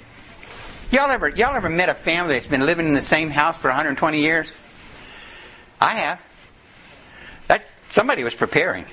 Y'all 0.91 1.11
ever, 1.11 1.29
y'all 1.29 1.55
ever 1.55 1.69
met 1.69 1.89
a 1.89 1.93
family 1.93 2.33
that's 2.33 2.47
been 2.47 2.65
living 2.65 2.87
in 2.87 2.93
the 2.93 3.01
same 3.01 3.29
house 3.29 3.57
for 3.57 3.67
120 3.67 4.21
years? 4.21 4.53
I 5.79 5.95
have. 5.95 6.19
That 7.47 7.65
somebody 7.89 8.23
was 8.23 8.33
preparing. 8.33 8.85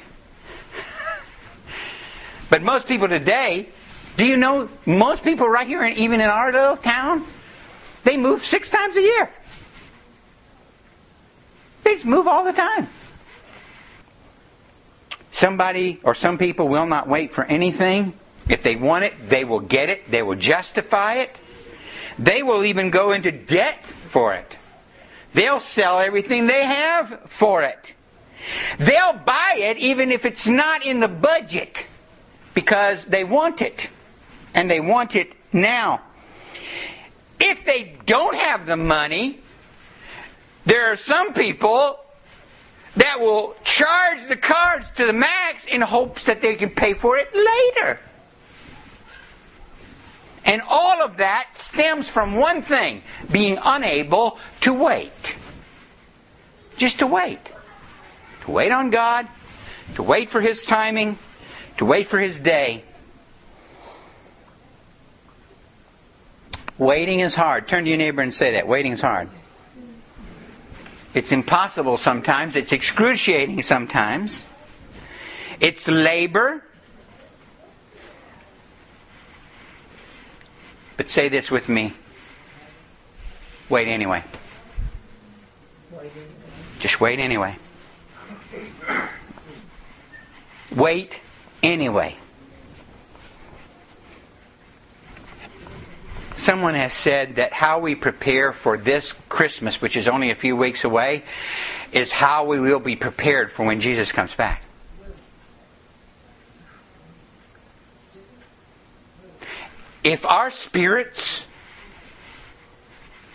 But 2.51 2.63
most 2.63 2.87
people 2.87 3.09
today, 3.09 3.69
do 4.17 4.25
you 4.25 4.37
know 4.37 4.69
most 4.87 5.25
people 5.25 5.49
right 5.49 5.67
here, 5.67 5.85
even 5.85 6.21
in 6.21 6.29
our 6.29 6.53
little 6.53 6.77
town, 6.77 7.27
they 8.05 8.17
move 8.17 8.45
six 8.45 8.71
times 8.71 8.97
a 8.97 9.03
year. 9.03 9.31
They 11.83 11.95
just 11.95 12.07
move 12.07 12.27
all 12.27 12.45
the 12.45 12.53
time. 12.53 12.89
Somebody 15.31 16.01
or 16.03 16.15
some 16.15 16.39
people 16.39 16.69
will 16.69 16.87
not 16.87 17.09
wait 17.09 17.31
for 17.31 17.45
anything. 17.45 18.15
If 18.49 18.63
they 18.63 18.77
want 18.77 19.05
it, 19.05 19.29
they 19.29 19.45
will 19.45 19.61
get 19.61 19.91
it. 19.91 20.11
They 20.11 20.23
will 20.23 20.37
justify 20.37 21.15
it. 21.15 21.37
They 22.19 22.43
will 22.43 22.65
even 22.65 22.91
go 22.91 23.13
into 23.13 23.31
debt 23.31 23.85
for 24.11 24.35
it. 24.35 24.57
They'll 25.35 25.61
sell 25.61 25.99
everything 25.99 26.47
they 26.47 26.65
have 26.65 27.21
for 27.27 27.63
it. 27.63 27.95
They'll 28.79 29.13
buy 29.13 29.57
it 29.59 29.77
even 29.79 30.11
if 30.11 30.25
it's 30.25 30.47
not 30.47 30.87
in 30.87 31.01
the 31.01 31.09
budget 31.09 31.87
because 32.57 33.05
they 33.05 33.23
want 33.23 33.61
it. 33.61 33.89
And 34.55 34.71
they 34.71 34.81
want 34.81 35.15
it 35.15 35.35
now. 35.53 36.01
If 37.39 37.67
they 37.67 37.95
don't 38.07 38.35
have 38.35 38.65
the 38.65 38.79
money, 38.79 39.41
there 40.65 40.91
are 40.91 40.97
some 40.97 41.35
people 41.35 42.01
that 42.97 43.21
will 43.21 43.55
charge 43.63 44.27
the 44.27 44.39
cards 44.39 44.91
to 44.93 45.05
the 45.05 45.13
max 45.13 45.67
in 45.67 45.83
hopes 45.83 46.25
that 46.25 46.41
they 46.41 46.55
can 46.55 46.71
pay 46.71 46.95
for 46.95 47.19
it 47.19 47.29
later. 47.35 48.01
And 50.47 50.63
all 50.67 51.03
of 51.03 51.19
that 51.19 51.51
stems 51.53 52.09
from 52.09 52.37
one 52.37 52.63
thing 52.63 53.03
being 53.31 53.59
unable 53.63 54.39
to 54.63 54.73
wait. 54.73 55.35
Just 56.79 57.01
to 57.01 57.07
wait. 57.07 57.53
To 58.45 58.51
wait 58.51 58.73
on 58.73 58.89
God, 58.89 59.29
to 59.97 60.03
wait 60.03 60.31
for 60.31 60.41
His 60.41 60.65
timing, 60.65 61.19
to 61.79 61.85
wait 61.85 62.07
for 62.07 62.19
His 62.19 62.41
day. 62.41 62.85
Waiting 66.79 67.21
is 67.21 67.35
hard. 67.35 67.69
Turn 67.69 67.85
to 67.85 67.91
your 67.91 67.99
neighbor 67.99 68.21
and 68.21 68.35
say 68.35 68.53
that. 68.53 68.69
Waiting 68.69 68.93
is 68.93 69.01
hard. 69.01 69.29
It's 71.15 71.33
impossible 71.33 71.97
sometimes. 71.97 72.57
It's 72.57 72.73
excruciating 72.73 73.63
sometimes. 73.63 74.45
It's 75.61 75.89
labor. 75.89 76.63
But 80.99 81.09
say 81.09 81.31
this 81.31 81.51
with 81.51 81.69
me. 81.69 81.95
Wait 83.71 83.89
anyway. 83.89 84.23
Just 86.79 87.01
wait 87.01 87.19
anyway. 87.19 87.57
Wait 90.71 91.23
anyway. 91.73 92.17
Someone 96.37 96.75
has 96.75 96.93
said 96.93 97.37
that 97.37 97.53
how 97.53 97.81
we 97.81 97.95
prepare 97.95 98.53
for 98.53 98.77
this 98.77 99.13
Christmas, 99.29 99.81
which 99.81 99.97
is 99.97 100.07
only 100.07 100.31
a 100.31 100.35
few 100.35 100.55
weeks 100.55 100.85
away, 100.85 101.25
is 101.93 102.13
how 102.13 102.45
we 102.45 102.61
will 102.61 102.79
be 102.79 102.95
prepared 102.95 103.51
for 103.51 103.65
when 103.65 103.81
Jesus 103.81 104.13
comes 104.13 104.35
back. 104.35 104.63
If 110.05 110.25
our 110.25 110.53
spirits 110.53 111.45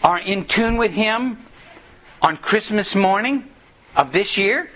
are 0.03 0.19
in 0.19 0.45
tune 0.45 0.77
with 0.77 0.91
Him 0.91 1.37
on 2.21 2.37
Christmas 2.37 2.95
morning 2.95 3.49
of 3.95 4.13
this 4.13 4.37
year, 4.37 4.69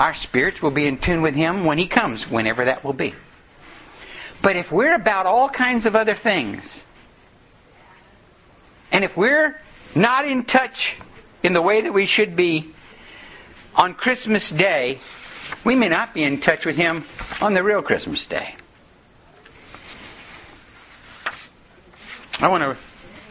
our 0.00 0.14
spirits 0.14 0.62
will 0.62 0.70
be 0.70 0.86
in 0.86 0.96
tune 0.96 1.20
with 1.20 1.34
Him 1.34 1.66
when 1.66 1.76
He 1.76 1.86
comes, 1.86 2.28
whenever 2.28 2.64
that 2.64 2.82
will 2.82 2.94
be. 2.94 3.14
But 4.40 4.56
if 4.56 4.72
we're 4.72 4.94
about 4.94 5.26
all 5.26 5.50
kinds 5.50 5.84
of 5.84 5.94
other 5.94 6.14
things, 6.14 6.82
and 8.90 9.04
if 9.04 9.14
we're 9.14 9.60
not 9.94 10.24
in 10.26 10.44
touch 10.44 10.96
in 11.42 11.52
the 11.52 11.60
way 11.60 11.82
that 11.82 11.92
we 11.92 12.06
should 12.06 12.34
be 12.34 12.72
on 13.76 13.92
Christmas 13.92 14.50
Day, 14.50 14.98
we 15.64 15.74
may 15.74 15.88
not 15.88 16.14
be 16.14 16.22
in 16.22 16.40
touch 16.40 16.64
with 16.64 16.76
Him 16.76 17.04
on 17.42 17.52
the 17.52 17.62
real 17.62 17.82
Christmas 17.82 18.24
Day. 18.24 18.54
I 22.40 22.48
want 22.48 22.62
to 22.62 22.76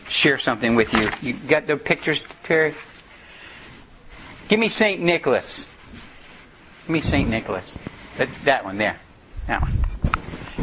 share 0.07 0.37
something 0.37 0.75
with 0.75 0.93
you. 0.93 1.09
You 1.23 1.33
got 1.33 1.65
the 1.65 1.77
pictures, 1.77 2.21
Terry? 2.43 2.75
Give 4.47 4.59
me 4.59 4.69
St. 4.69 5.01
Nicholas. 5.01 5.67
Me 6.89 7.01
St. 7.01 7.29
Nicholas. 7.29 7.77
That, 8.17 8.29
that 8.45 8.65
one 8.65 8.79
there. 8.79 8.99
That 9.45 9.61
one. 9.61 9.73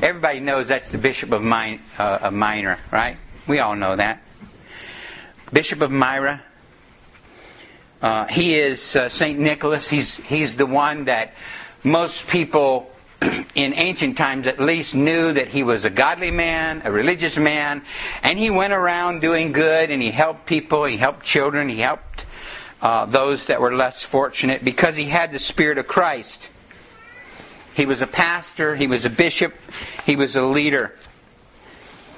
Everybody 0.03 0.41
knows 0.41 0.67
that's 0.67 0.91
the 0.91 0.99
Bishop 0.99 1.33
of, 1.33 1.41
Min, 1.41 1.81
uh, 1.99 2.19
of 2.23 2.35
Myra, 2.35 2.79
right? 2.91 3.17
We 3.47 3.61
all 3.61 3.77
know 3.77 3.95
that. 3.95 4.23
Bishop 5.53 5.81
of 5.83 5.93
Myra. 5.93 6.43
Uh, 8.03 8.27
he 8.27 8.59
is 8.59 8.97
uh, 8.97 9.09
St. 9.09 9.39
Nicholas. 9.39 9.89
He's, 9.89 10.17
he's 10.17 10.57
the 10.57 10.67
one 10.67 11.05
that 11.05 11.33
most 11.85 12.27
people 12.27 12.91
in 13.55 13.73
ancient 13.75 14.19
times 14.19 14.49
at 14.49 14.59
least 14.59 14.97
knew 14.97 15.33
that 15.33 15.47
he 15.47 15.63
was 15.63 15.85
a 15.85 15.91
godly 15.91 16.33
man, 16.33 16.83
a 16.85 16.91
religious 16.91 17.37
man, 17.37 17.83
and 18.25 18.37
he 18.37 18.51
went 18.51 18.73
around 18.73 19.21
doing 19.21 19.53
good 19.53 19.93
and 19.93 20.03
he 20.03 20.11
helped 20.11 20.45
people, 20.45 20.85
he 20.87 20.97
helped 20.97 21.25
children, 21.25 21.69
he 21.69 21.79
helped 21.79 22.26
uh, 22.81 23.07
those 23.07 23.47
that 23.47 23.61
were 23.61 23.75
less 23.75 24.03
fortunate 24.03 24.65
because 24.65 24.97
he 24.97 25.05
had 25.05 25.33
the 25.33 25.39
Spirit 25.39 25.79
of 25.79 25.87
Christ. 25.87 26.51
He 27.75 27.87
was 27.87 28.03
a 28.03 28.07
pastor, 28.07 28.75
he 28.77 28.87
was 28.87 29.05
a 29.05 29.11
bishop, 29.11 29.55
he 30.05 30.17
was 30.17 30.37
a 30.37 30.43
leader. 30.43 30.95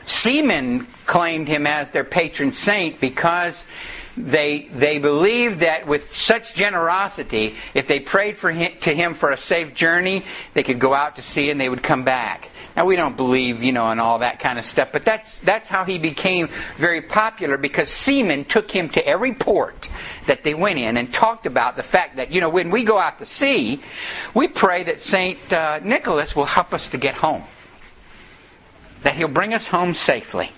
Seamen 0.04 0.86
claimed 1.04 1.48
him 1.48 1.66
as 1.66 1.90
their 1.90 2.04
patron 2.04 2.52
saint 2.52 3.00
because 3.00 3.64
they 4.26 4.68
they 4.72 4.98
believed 4.98 5.60
that 5.60 5.86
with 5.86 6.12
such 6.14 6.54
generosity, 6.54 7.54
if 7.74 7.86
they 7.86 8.00
prayed 8.00 8.36
for 8.36 8.50
him, 8.50 8.72
to 8.80 8.94
him 8.94 9.14
for 9.14 9.30
a 9.30 9.36
safe 9.36 9.74
journey, 9.74 10.24
they 10.54 10.62
could 10.62 10.78
go 10.78 10.94
out 10.94 11.16
to 11.16 11.22
sea 11.22 11.50
and 11.50 11.60
they 11.60 11.68
would 11.68 11.82
come 11.82 12.04
back. 12.04 12.50
Now 12.76 12.84
we 12.84 12.96
don't 12.96 13.16
believe, 13.16 13.62
you 13.62 13.72
know, 13.72 13.90
in 13.90 13.98
all 13.98 14.20
that 14.20 14.38
kind 14.38 14.58
of 14.58 14.64
stuff, 14.64 14.90
but 14.92 15.04
that's 15.04 15.40
that's 15.40 15.68
how 15.68 15.84
he 15.84 15.98
became 15.98 16.48
very 16.76 17.00
popular 17.00 17.56
because 17.56 17.88
seamen 17.88 18.44
took 18.44 18.70
him 18.70 18.88
to 18.90 19.06
every 19.06 19.34
port 19.34 19.88
that 20.26 20.44
they 20.44 20.54
went 20.54 20.78
in 20.78 20.96
and 20.96 21.12
talked 21.12 21.46
about 21.46 21.76
the 21.76 21.82
fact 21.82 22.16
that 22.16 22.30
you 22.30 22.40
know 22.40 22.48
when 22.48 22.70
we 22.70 22.84
go 22.84 22.98
out 22.98 23.18
to 23.18 23.24
sea, 23.24 23.80
we 24.34 24.48
pray 24.48 24.84
that 24.84 25.00
Saint 25.00 25.52
uh, 25.52 25.80
Nicholas 25.82 26.36
will 26.36 26.44
help 26.44 26.72
us 26.72 26.88
to 26.90 26.98
get 26.98 27.14
home, 27.14 27.44
that 29.02 29.14
he'll 29.14 29.28
bring 29.28 29.54
us 29.54 29.66
home 29.66 29.94
safely. 29.94 30.52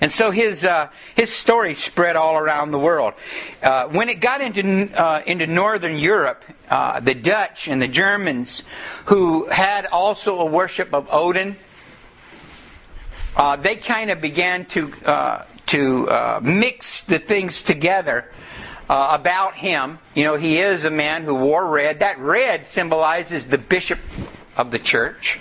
And 0.00 0.10
so 0.10 0.30
his 0.30 0.64
uh, 0.64 0.88
his 1.14 1.32
story 1.32 1.74
spread 1.74 2.16
all 2.16 2.36
around 2.36 2.70
the 2.70 2.78
world. 2.78 3.14
Uh, 3.62 3.88
when 3.88 4.08
it 4.08 4.20
got 4.20 4.40
into 4.40 4.90
uh, 4.94 5.22
into 5.26 5.46
northern 5.46 5.98
Europe, 5.98 6.44
uh, 6.68 7.00
the 7.00 7.14
Dutch 7.14 7.68
and 7.68 7.80
the 7.80 7.88
Germans, 7.88 8.62
who 9.06 9.46
had 9.48 9.86
also 9.86 10.38
a 10.40 10.46
worship 10.46 10.92
of 10.94 11.08
Odin, 11.10 11.56
uh, 13.36 13.56
they 13.56 13.76
kind 13.76 14.10
of 14.10 14.20
began 14.20 14.64
to 14.66 14.92
uh, 15.04 15.44
to 15.66 16.40
mix 16.42 17.02
the 17.02 17.18
things 17.18 17.62
together. 17.62 18.30
about 18.88 19.54
him, 19.54 19.98
you 20.14 20.24
know, 20.24 20.36
he 20.36 20.58
is 20.58 20.84
a 20.84 20.90
man 20.90 21.24
who 21.24 21.34
wore 21.34 21.66
red. 21.66 22.00
That 22.00 22.18
red 22.18 22.66
symbolizes 22.66 23.46
the 23.46 23.58
bishop 23.58 23.98
of 24.56 24.70
the 24.70 24.78
church. 24.78 25.40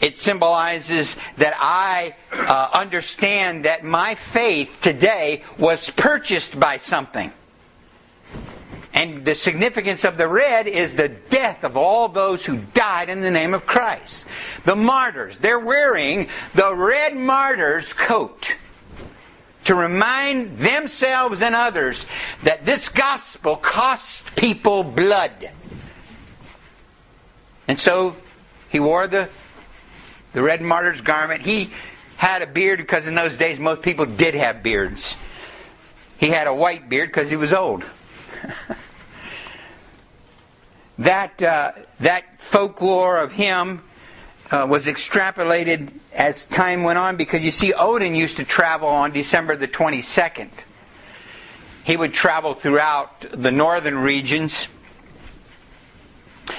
It 0.00 0.18
symbolizes 0.18 1.16
that 1.38 1.54
I 1.58 2.14
uh, 2.32 2.70
understand 2.72 3.64
that 3.64 3.84
my 3.84 4.14
faith 4.14 4.80
today 4.82 5.42
was 5.58 5.88
purchased 5.90 6.58
by 6.58 6.76
something. 6.76 7.32
And 8.92 9.24
the 9.24 9.34
significance 9.34 10.04
of 10.04 10.16
the 10.16 10.26
red 10.26 10.66
is 10.66 10.94
the 10.94 11.08
death 11.08 11.64
of 11.64 11.76
all 11.76 12.08
those 12.08 12.44
who 12.46 12.56
died 12.56 13.10
in 13.10 13.20
the 13.20 13.30
name 13.30 13.52
of 13.52 13.66
Christ. 13.66 14.24
The 14.64 14.76
martyrs, 14.76 15.38
they're 15.38 15.60
wearing 15.60 16.28
the 16.54 16.74
red 16.74 17.14
martyr's 17.14 17.92
coat 17.92 18.52
to 19.64 19.74
remind 19.74 20.58
themselves 20.58 21.42
and 21.42 21.54
others 21.54 22.06
that 22.42 22.64
this 22.64 22.88
gospel 22.88 23.56
costs 23.56 24.24
people 24.36 24.82
blood. 24.82 25.50
And 27.68 27.78
so 27.78 28.16
he 28.68 28.80
wore 28.80 29.08
the, 29.08 29.28
the 30.36 30.42
red 30.42 30.60
martyr's 30.60 31.00
garment. 31.00 31.40
He 31.40 31.70
had 32.18 32.42
a 32.42 32.46
beard 32.46 32.76
because 32.76 33.06
in 33.06 33.14
those 33.14 33.38
days 33.38 33.58
most 33.58 33.80
people 33.80 34.04
did 34.04 34.34
have 34.34 34.62
beards. 34.62 35.16
He 36.18 36.28
had 36.28 36.46
a 36.46 36.52
white 36.52 36.90
beard 36.90 37.08
because 37.08 37.30
he 37.30 37.36
was 37.36 37.54
old. 37.54 37.86
that, 40.98 41.42
uh, 41.42 41.72
that 42.00 42.38
folklore 42.38 43.16
of 43.16 43.32
him 43.32 43.82
uh, 44.50 44.66
was 44.68 44.84
extrapolated 44.84 45.90
as 46.12 46.44
time 46.44 46.82
went 46.82 46.98
on 46.98 47.16
because 47.16 47.42
you 47.42 47.50
see, 47.50 47.72
Odin 47.72 48.14
used 48.14 48.36
to 48.36 48.44
travel 48.44 48.88
on 48.88 49.12
December 49.12 49.56
the 49.56 49.66
22nd. 49.66 50.50
He 51.82 51.96
would 51.96 52.12
travel 52.12 52.52
throughout 52.52 53.24
the 53.32 53.50
northern 53.50 53.96
regions. 53.96 54.68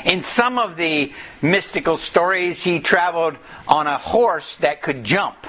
In 0.06 0.22
some 0.22 0.58
of 0.60 0.78
the 0.78 1.14
mystical 1.42 1.98
stories, 1.98 2.64
he 2.64 2.80
traveled 2.80 3.38
on 3.68 3.88
a 3.88 3.98
horse 3.98 4.56
that 4.58 4.82
could 4.82 5.04
jump 5.04 5.48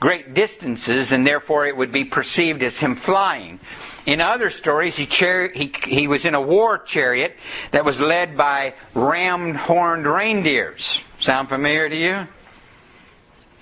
great 0.00 0.34
distances, 0.34 1.12
and 1.12 1.26
therefore 1.26 1.66
it 1.66 1.76
would 1.76 1.92
be 1.92 2.04
perceived 2.04 2.62
as 2.62 2.78
him 2.78 2.96
flying. 2.96 3.58
In 4.04 4.20
other 4.20 4.50
stories, 4.50 4.96
he, 4.96 5.06
char- 5.06 5.48
he, 5.48 5.72
he 5.84 6.06
was 6.06 6.24
in 6.24 6.34
a 6.34 6.40
war 6.40 6.78
chariot 6.78 7.36
that 7.72 7.84
was 7.84 7.98
led 7.98 8.36
by 8.36 8.74
ram 8.94 9.54
horned 9.54 10.06
reindeers. 10.06 11.02
Sound 11.18 11.48
familiar 11.48 11.88
to 11.88 11.96
you? 11.96 12.28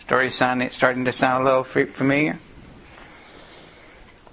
Story 0.00 0.30
sound, 0.30 0.70
starting 0.72 1.04
to 1.06 1.12
sound 1.12 1.42
a 1.42 1.44
little 1.44 1.64
familiar? 1.64 2.38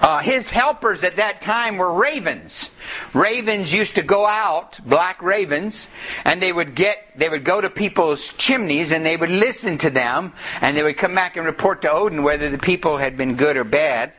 Uh, 0.02 0.18
his 0.18 0.50
helpers 0.50 1.04
at 1.04 1.18
that 1.18 1.42
time 1.42 1.78
were 1.78 1.94
ravens. 1.94 2.72
Ravens 3.14 3.72
used 3.72 3.94
to 3.96 4.02
go 4.02 4.26
out, 4.26 4.80
black 4.84 5.22
ravens, 5.22 5.90
and 6.26 6.42
they 6.42 6.52
would 6.52 6.74
get, 6.74 6.98
they 7.16 7.30
would 7.30 7.44
go 7.44 7.62
to 7.62 7.70
people's 7.70 8.34
chimneys 8.34 8.92
and 8.92 9.06
they 9.06 9.16
would 9.16 9.30
listen 9.30 9.78
to 9.78 9.92
them, 9.92 10.34
and 10.60 10.76
they 10.76 10.82
would 10.82 10.98
come 10.98 11.14
back 11.14 11.38
and 11.38 11.46
report 11.46 11.84
to 11.84 11.92
Odin 11.92 12.24
whether 12.24 12.50
the 12.50 12.58
people 12.58 12.98
had 12.98 13.16
been 13.16 13.36
good 13.36 13.56
or 13.56 13.64
bad. 13.64 14.12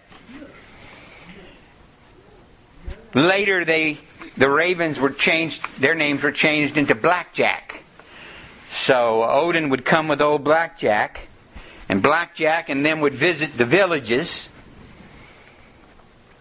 Later, 3.12 3.64
they, 3.64 3.98
the 4.36 4.48
ravens 4.48 5.00
were 5.00 5.10
changed, 5.10 5.66
their 5.80 5.96
names 5.96 6.22
were 6.22 6.32
changed 6.32 6.78
into 6.78 6.94
Blackjack. 6.94 7.82
So 8.70 9.24
Odin 9.24 9.68
would 9.70 9.84
come 9.84 10.06
with 10.06 10.22
old 10.22 10.44
Blackjack, 10.44 11.26
and 11.88 12.00
Blackjack 12.00 12.68
and 12.68 12.86
them 12.86 13.00
would 13.00 13.14
visit 13.14 13.58
the 13.58 13.66
villages 13.66 14.48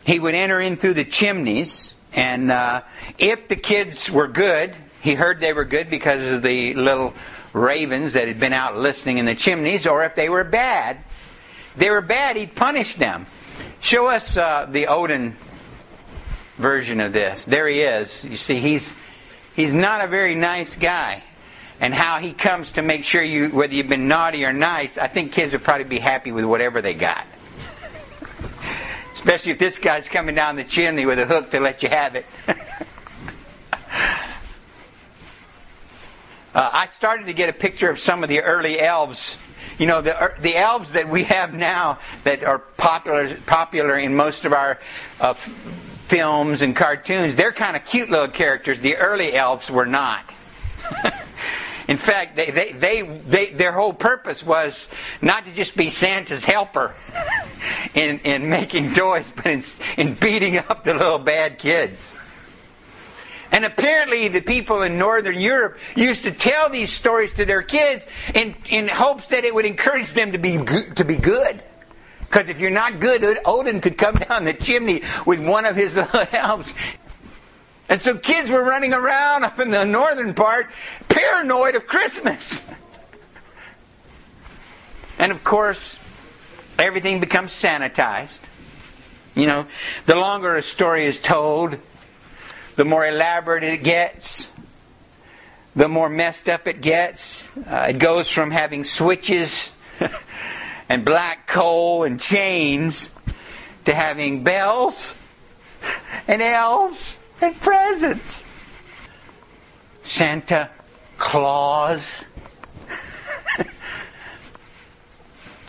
he 0.03 0.19
would 0.19 0.35
enter 0.35 0.59
in 0.59 0.77
through 0.77 0.95
the 0.95 1.05
chimneys, 1.05 1.95
and 2.13 2.51
uh, 2.51 2.81
if 3.17 3.47
the 3.47 3.55
kids 3.55 4.09
were 4.09 4.27
good, 4.27 4.75
he 5.01 5.13
heard 5.13 5.39
they 5.39 5.53
were 5.53 5.65
good 5.65 5.89
because 5.89 6.25
of 6.27 6.43
the 6.43 6.73
little 6.73 7.13
ravens 7.53 8.13
that 8.13 8.27
had 8.27 8.39
been 8.39 8.53
out 8.53 8.77
listening 8.77 9.17
in 9.17 9.25
the 9.25 9.35
chimneys, 9.35 9.85
or 9.85 10.03
if 10.03 10.15
they 10.15 10.29
were 10.29 10.43
bad, 10.43 10.97
they 11.75 11.89
were 11.89 12.01
bad, 12.01 12.35
he'd 12.35 12.55
punish 12.55 12.95
them. 12.95 13.27
Show 13.79 14.07
us 14.07 14.37
uh, 14.37 14.67
the 14.69 14.87
Odin 14.87 15.35
version 16.57 16.99
of 16.99 17.13
this. 17.13 17.45
There 17.45 17.67
he 17.67 17.81
is. 17.81 18.23
You 18.23 18.37
see, 18.37 18.59
he's 18.59 18.93
he's 19.55 19.73
not 19.73 20.03
a 20.03 20.07
very 20.07 20.35
nice 20.35 20.75
guy. 20.75 21.23
And 21.79 21.95
how 21.95 22.19
he 22.19 22.31
comes 22.31 22.73
to 22.73 22.83
make 22.83 23.03
sure 23.03 23.23
you, 23.23 23.49
whether 23.49 23.73
you've 23.73 23.89
been 23.89 24.07
naughty 24.07 24.45
or 24.45 24.53
nice, 24.53 24.99
I 24.99 25.07
think 25.07 25.31
kids 25.31 25.53
would 25.53 25.63
probably 25.63 25.85
be 25.85 25.97
happy 25.97 26.31
with 26.31 26.45
whatever 26.45 26.79
they 26.79 26.93
got. 26.93 27.25
Especially 29.21 29.51
if 29.51 29.59
this 29.59 29.77
guy's 29.77 30.09
coming 30.09 30.33
down 30.33 30.55
the 30.55 30.63
chimney 30.63 31.05
with 31.05 31.19
a 31.19 31.27
hook 31.27 31.51
to 31.51 31.59
let 31.59 31.83
you 31.83 31.89
have 31.89 32.15
it. 32.15 32.25
uh, 32.47 32.53
I 36.55 36.89
started 36.89 37.27
to 37.27 37.33
get 37.33 37.47
a 37.47 37.53
picture 37.53 37.91
of 37.91 37.99
some 37.99 38.23
of 38.23 38.29
the 38.29 38.41
early 38.41 38.79
elves. 38.79 39.35
You 39.77 39.85
know, 39.85 40.01
the, 40.01 40.19
er, 40.19 40.35
the 40.41 40.55
elves 40.55 40.93
that 40.93 41.07
we 41.07 41.25
have 41.25 41.53
now 41.53 41.99
that 42.23 42.43
are 42.43 42.57
popular, 42.57 43.35
popular 43.45 43.95
in 43.99 44.15
most 44.15 44.43
of 44.43 44.53
our 44.53 44.79
uh, 45.19 45.35
films 46.07 46.63
and 46.63 46.75
cartoons, 46.75 47.35
they're 47.35 47.51
kind 47.51 47.75
of 47.75 47.85
cute 47.85 48.09
little 48.09 48.27
characters. 48.27 48.79
The 48.79 48.95
early 48.95 49.35
elves 49.35 49.69
were 49.69 49.85
not. 49.85 50.33
In 51.87 51.97
fact, 51.97 52.35
they, 52.35 52.49
they, 52.49 52.71
they, 52.71 53.01
they, 53.03 53.51
their 53.51 53.71
whole 53.71 53.93
purpose 53.93 54.43
was 54.43 54.87
not 55.21 55.45
to 55.45 55.51
just 55.51 55.77
be 55.77 55.91
Santa's 55.91 56.43
helper 56.43 56.95
in, 57.93 58.19
in 58.19 58.49
making 58.49 58.93
toys, 58.93 59.31
but 59.35 59.45
in, 59.45 59.63
in 59.97 60.13
beating 60.15 60.57
up 60.57 60.83
the 60.83 60.93
little 60.93 61.19
bad 61.19 61.57
kids. 61.57 62.15
And 63.51 63.65
apparently, 63.65 64.29
the 64.29 64.41
people 64.41 64.81
in 64.81 64.97
Northern 64.97 65.39
Europe 65.39 65.77
used 65.95 66.23
to 66.23 66.31
tell 66.31 66.69
these 66.69 66.91
stories 66.91 67.33
to 67.33 67.45
their 67.45 67.61
kids 67.61 68.05
in, 68.33 68.55
in 68.69 68.87
hopes 68.87 69.27
that 69.27 69.43
it 69.43 69.53
would 69.53 69.65
encourage 69.65 70.13
them 70.13 70.31
to 70.31 70.37
be 70.37 70.57
to 70.95 71.03
be 71.03 71.17
good. 71.17 71.61
Because 72.19 72.47
if 72.47 72.61
you're 72.61 72.69
not 72.69 73.01
good, 73.01 73.39
Odin 73.43 73.81
could 73.81 73.97
come 73.97 74.15
down 74.29 74.45
the 74.45 74.53
chimney 74.53 75.01
with 75.25 75.45
one 75.45 75.65
of 75.65 75.75
his 75.75 75.95
little 75.97 76.25
elves 76.31 76.73
and 77.91 78.01
so 78.01 78.15
kids 78.15 78.49
were 78.49 78.63
running 78.63 78.93
around 78.93 79.43
up 79.43 79.59
in 79.59 79.69
the 79.69 79.83
northern 79.83 80.33
part, 80.33 80.69
paranoid 81.09 81.75
of 81.75 81.85
Christmas. 81.87 82.63
And 85.19 85.31
of 85.31 85.43
course, 85.43 85.97
everything 86.81 87.19
becomes 87.19 87.51
sanitized. 87.51 88.39
You 89.35 89.45
know, 89.45 89.67
the 90.07 90.15
longer 90.15 90.55
a 90.55 90.61
story 90.61 91.05
is 91.05 91.19
told, 91.19 91.77
the 92.75 92.83
more 92.83 93.05
elaborate 93.05 93.63
it 93.63 93.83
gets, 93.83 94.49
the 95.75 95.87
more 95.87 96.09
messed 96.09 96.49
up 96.49 96.67
it 96.67 96.81
gets. 96.81 97.49
Uh, 97.55 97.87
it 97.89 97.99
goes 97.99 98.29
from 98.29 98.51
having 98.51 98.83
switches 98.83 99.71
and 100.89 101.05
black 101.05 101.47
coal 101.47 102.03
and 102.03 102.19
chains 102.19 103.11
to 103.85 103.93
having 103.93 104.43
bells 104.43 105.13
and 106.27 106.41
elves 106.41 107.15
and 107.41 107.59
presents. 107.61 108.43
Santa 110.03 110.69
Claus. 111.17 112.25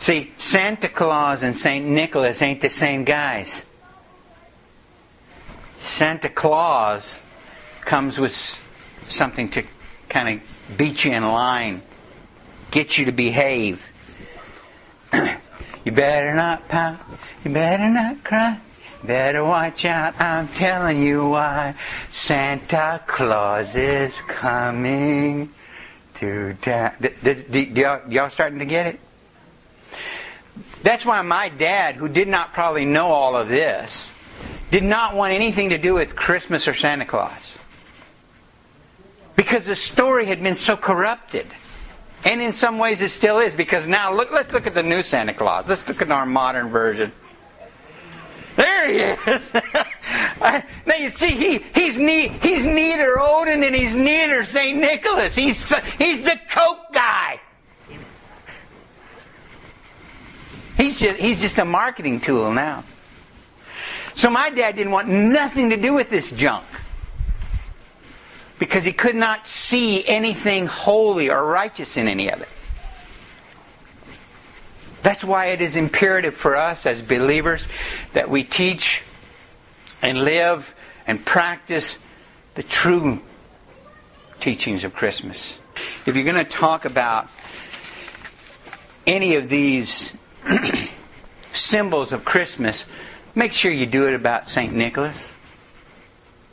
See, 0.03 0.33
Santa 0.35 0.89
Claus 0.89 1.43
and 1.43 1.55
St. 1.55 1.85
Nicholas 1.85 2.41
ain't 2.41 2.59
the 2.59 2.69
same 2.69 3.05
guys. 3.05 3.63
Santa 5.79 6.27
Claus 6.27 7.21
comes 7.85 8.19
with 8.19 8.59
something 9.07 9.47
to 9.51 9.63
kind 10.09 10.41
of 10.41 10.77
beat 10.77 11.05
you 11.05 11.13
in 11.13 11.23
line, 11.23 11.81
get 12.69 12.97
you 12.97 13.05
to 13.05 13.13
behave. 13.13 13.87
you 15.85 15.93
better 15.93 16.35
not 16.35 16.67
pout, 16.67 16.99
you 17.45 17.53
better 17.53 17.87
not 17.87 18.25
cry, 18.25 18.59
Better 19.05 19.45
watch 19.45 19.85
out, 19.85 20.19
I'm 20.19 20.49
telling 20.49 21.01
you 21.01 21.29
why. 21.29 21.75
Santa 22.09 23.01
Claus 23.07 23.73
is 23.73 24.19
coming 24.27 25.53
to 26.15 26.55
town. 26.55 26.91
Y'all, 27.53 28.01
y'all 28.11 28.29
starting 28.29 28.59
to 28.59 28.65
get 28.65 28.87
it? 28.87 28.99
That's 30.83 31.05
why 31.05 31.21
my 31.21 31.49
dad, 31.49 31.95
who 31.95 32.09
did 32.09 32.27
not 32.27 32.53
probably 32.53 32.85
know 32.85 33.07
all 33.07 33.35
of 33.35 33.47
this, 33.47 34.13
did 34.69 34.83
not 34.83 35.15
want 35.15 35.33
anything 35.33 35.69
to 35.69 35.77
do 35.77 35.93
with 35.93 36.15
Christmas 36.15 36.67
or 36.67 36.73
Santa 36.73 37.05
Claus. 37.05 37.57
Because 39.35 39.65
the 39.65 39.75
story 39.75 40.25
had 40.25 40.43
been 40.43 40.55
so 40.55 40.75
corrupted. 40.75 41.47
And 42.25 42.41
in 42.41 42.53
some 42.53 42.77
ways 42.77 43.01
it 43.01 43.09
still 43.09 43.39
is, 43.39 43.55
because 43.55 43.87
now 43.87 44.13
look, 44.13 44.31
let's 44.31 44.51
look 44.51 44.67
at 44.67 44.73
the 44.73 44.83
new 44.83 45.03
Santa 45.03 45.33
Claus. 45.33 45.67
Let's 45.67 45.87
look 45.87 46.01
at 46.01 46.11
our 46.11 46.25
modern 46.25 46.69
version. 46.69 47.11
There 48.55 48.89
he 48.89 49.31
is. 49.31 49.53
now 50.41 50.95
you 50.97 51.09
see, 51.09 51.31
he, 51.31 51.65
he's, 51.73 51.97
ne- 51.97 52.27
he's 52.27 52.65
neither 52.65 53.19
Odin 53.19 53.63
and 53.63 53.75
he's 53.75 53.95
neither 53.95 54.43
St. 54.43 54.77
Nicholas. 54.77 55.35
He's, 55.35 55.73
he's 55.97 56.23
the 56.23 56.39
Coke 56.49 56.93
guy. 56.93 57.39
He's 60.83 60.99
just, 60.99 61.17
he's 61.17 61.39
just 61.39 61.57
a 61.59 61.63
marketing 61.63 62.19
tool 62.19 62.51
now. 62.51 62.83
So 64.15 64.29
my 64.29 64.49
dad 64.49 64.75
didn't 64.75 64.91
want 64.91 65.07
nothing 65.07 65.69
to 65.69 65.77
do 65.77 65.93
with 65.93 66.09
this 66.09 66.33
junk 66.33 66.65
because 68.59 68.83
he 68.83 68.91
could 68.91 69.15
not 69.15 69.47
see 69.47 70.05
anything 70.05 70.67
holy 70.67 71.29
or 71.29 71.45
righteous 71.45 71.95
in 71.95 72.09
any 72.09 72.29
of 72.29 72.41
it. 72.41 72.49
That's 75.03 75.23
why 75.23 75.47
it 75.47 75.61
is 75.61 75.77
imperative 75.77 76.35
for 76.35 76.57
us 76.57 76.85
as 76.85 77.01
believers 77.01 77.69
that 78.11 78.29
we 78.29 78.43
teach 78.43 79.03
and 80.01 80.25
live 80.25 80.75
and 81.07 81.25
practice 81.25 81.97
the 82.55 82.63
true 82.63 83.21
teachings 84.41 84.83
of 84.83 84.93
Christmas. 84.93 85.57
If 86.05 86.17
you're 86.17 86.25
going 86.25 86.35
to 86.35 86.43
talk 86.43 86.83
about 86.83 87.29
any 89.07 89.35
of 89.35 89.47
these 89.47 90.11
symbols 91.53 92.11
of 92.11 92.25
Christmas, 92.25 92.85
make 93.35 93.53
sure 93.53 93.71
you 93.71 93.85
do 93.85 94.07
it 94.07 94.13
about 94.13 94.47
St. 94.47 94.73
Nicholas. 94.73 95.31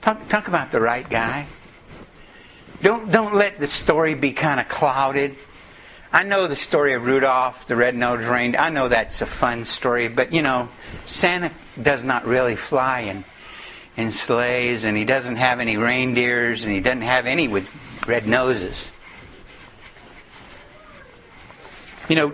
Talk, 0.02 0.28
talk 0.28 0.48
about 0.48 0.70
the 0.70 0.80
right 0.80 1.08
guy. 1.08 1.46
Don't, 2.82 3.10
don't 3.10 3.34
let 3.34 3.58
the 3.58 3.66
story 3.66 4.14
be 4.14 4.32
kind 4.32 4.58
of 4.58 4.68
clouded. 4.68 5.36
I 6.12 6.24
know 6.24 6.48
the 6.48 6.56
story 6.56 6.94
of 6.94 7.06
Rudolph, 7.06 7.66
the 7.66 7.76
red-nosed 7.76 8.24
reindeer. 8.24 8.60
I 8.60 8.70
know 8.70 8.88
that's 8.88 9.20
a 9.20 9.26
fun 9.26 9.64
story, 9.64 10.08
but 10.08 10.32
you 10.32 10.42
know, 10.42 10.68
Santa 11.06 11.52
does 11.80 12.02
not 12.02 12.26
really 12.26 12.56
fly 12.56 13.00
in, 13.00 13.24
in 13.96 14.10
sleighs, 14.10 14.84
and 14.84 14.96
he 14.96 15.04
doesn't 15.04 15.36
have 15.36 15.60
any 15.60 15.76
reindeers, 15.76 16.64
and 16.64 16.72
he 16.72 16.80
doesn't 16.80 17.02
have 17.02 17.26
any 17.26 17.46
with 17.46 17.68
red 18.06 18.26
noses. 18.26 18.76
You 22.08 22.16
know, 22.16 22.32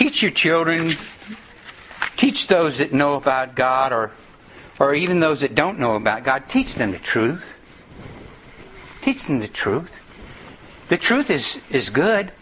teach 0.00 0.22
your 0.22 0.30
children, 0.30 0.94
teach 2.16 2.46
those 2.46 2.78
that 2.78 2.90
know 2.90 3.16
about 3.16 3.54
God, 3.54 3.92
or, 3.92 4.12
or 4.78 4.94
even 4.94 5.20
those 5.20 5.42
that 5.42 5.54
don't 5.54 5.78
know 5.78 5.94
about 5.94 6.24
God, 6.24 6.48
teach 6.48 6.74
them 6.76 6.92
the 6.92 6.98
truth. 6.98 7.54
Teach 9.02 9.24
them 9.24 9.40
the 9.40 9.48
truth. 9.48 10.00
The 10.88 10.96
truth 10.96 11.28
is, 11.28 11.58
is 11.68 11.90
good. 11.90 12.32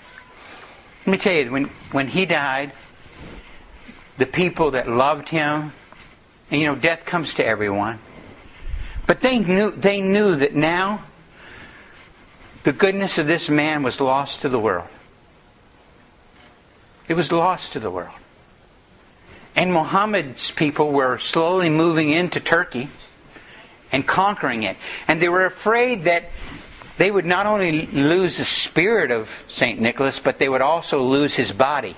Let 1.01 1.11
me 1.11 1.19
tell 1.19 1.33
you, 1.33 1.51
when, 1.51 1.65
when 1.91 2.07
he 2.07 2.27
died, 2.27 2.73
the 4.19 4.27
people 4.27 4.71
that 4.71 4.89
loved 4.89 5.29
him, 5.29 5.73
and 6.53 6.61
you 6.61 6.69
know, 6.69 6.77
death 6.77 7.05
comes 7.05 7.35
to 7.35 7.45
everyone. 7.45 7.99
But 9.09 9.21
they 9.21 9.41
knew, 9.41 9.73
they 9.73 10.01
knew 10.01 10.37
that 10.37 10.55
now 10.55 11.07
the 12.63 12.73
goodness 12.73 13.19
of 13.19 13.27
this 13.27 13.49
man 13.49 13.83
was 13.83 14.01
lost 14.01 14.43
to 14.43 14.49
the 14.49 14.61
world. 14.61 14.89
It 17.09 17.15
was 17.15 17.33
lost 17.33 17.73
to 17.73 17.81
the 17.81 17.91
world. 17.91 18.15
And 19.57 19.73
Muhammad's 19.73 20.51
people 20.53 20.93
were 20.93 21.19
slowly 21.19 21.69
moving 21.69 22.11
into 22.11 22.39
Turkey 22.39 22.91
and 23.91 24.07
conquering 24.07 24.63
it. 24.63 24.77
And 25.09 25.21
they 25.21 25.29
were 25.29 25.47
afraid 25.47 26.05
that 26.05 26.31
they 26.99 27.11
would 27.11 27.27
not 27.27 27.47
only 27.47 27.87
lose 27.87 28.37
the 28.37 28.45
spirit 28.45 29.11
of 29.11 29.45
St. 29.49 29.81
Nicholas, 29.81 30.21
but 30.21 30.39
they 30.39 30.49
would 30.49 30.61
also 30.61 31.03
lose 31.03 31.35
his 31.35 31.51
body, 31.51 31.97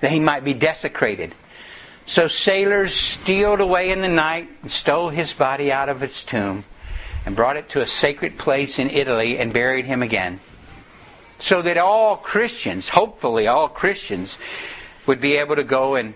that 0.00 0.12
he 0.12 0.20
might 0.20 0.44
be 0.44 0.54
desecrated. 0.54 1.34
So 2.06 2.28
sailors 2.28 2.94
stealed 2.94 3.60
away 3.60 3.90
in 3.90 4.00
the 4.00 4.08
night 4.08 4.48
and 4.62 4.70
stole 4.70 5.08
his 5.08 5.32
body 5.32 5.72
out 5.72 5.88
of 5.88 6.02
its 6.02 6.22
tomb 6.22 6.64
and 7.24 7.34
brought 7.34 7.56
it 7.56 7.68
to 7.70 7.80
a 7.80 7.86
sacred 7.86 8.38
place 8.38 8.78
in 8.78 8.88
Italy 8.90 9.38
and 9.38 9.52
buried 9.52 9.86
him 9.86 10.02
again 10.02 10.38
so 11.38 11.62
that 11.62 11.78
all 11.78 12.16
Christians, 12.16 12.88
hopefully 12.88 13.46
all 13.46 13.68
Christians, 13.68 14.38
would 15.06 15.20
be 15.20 15.36
able 15.36 15.56
to 15.56 15.64
go 15.64 15.94
and, 15.94 16.14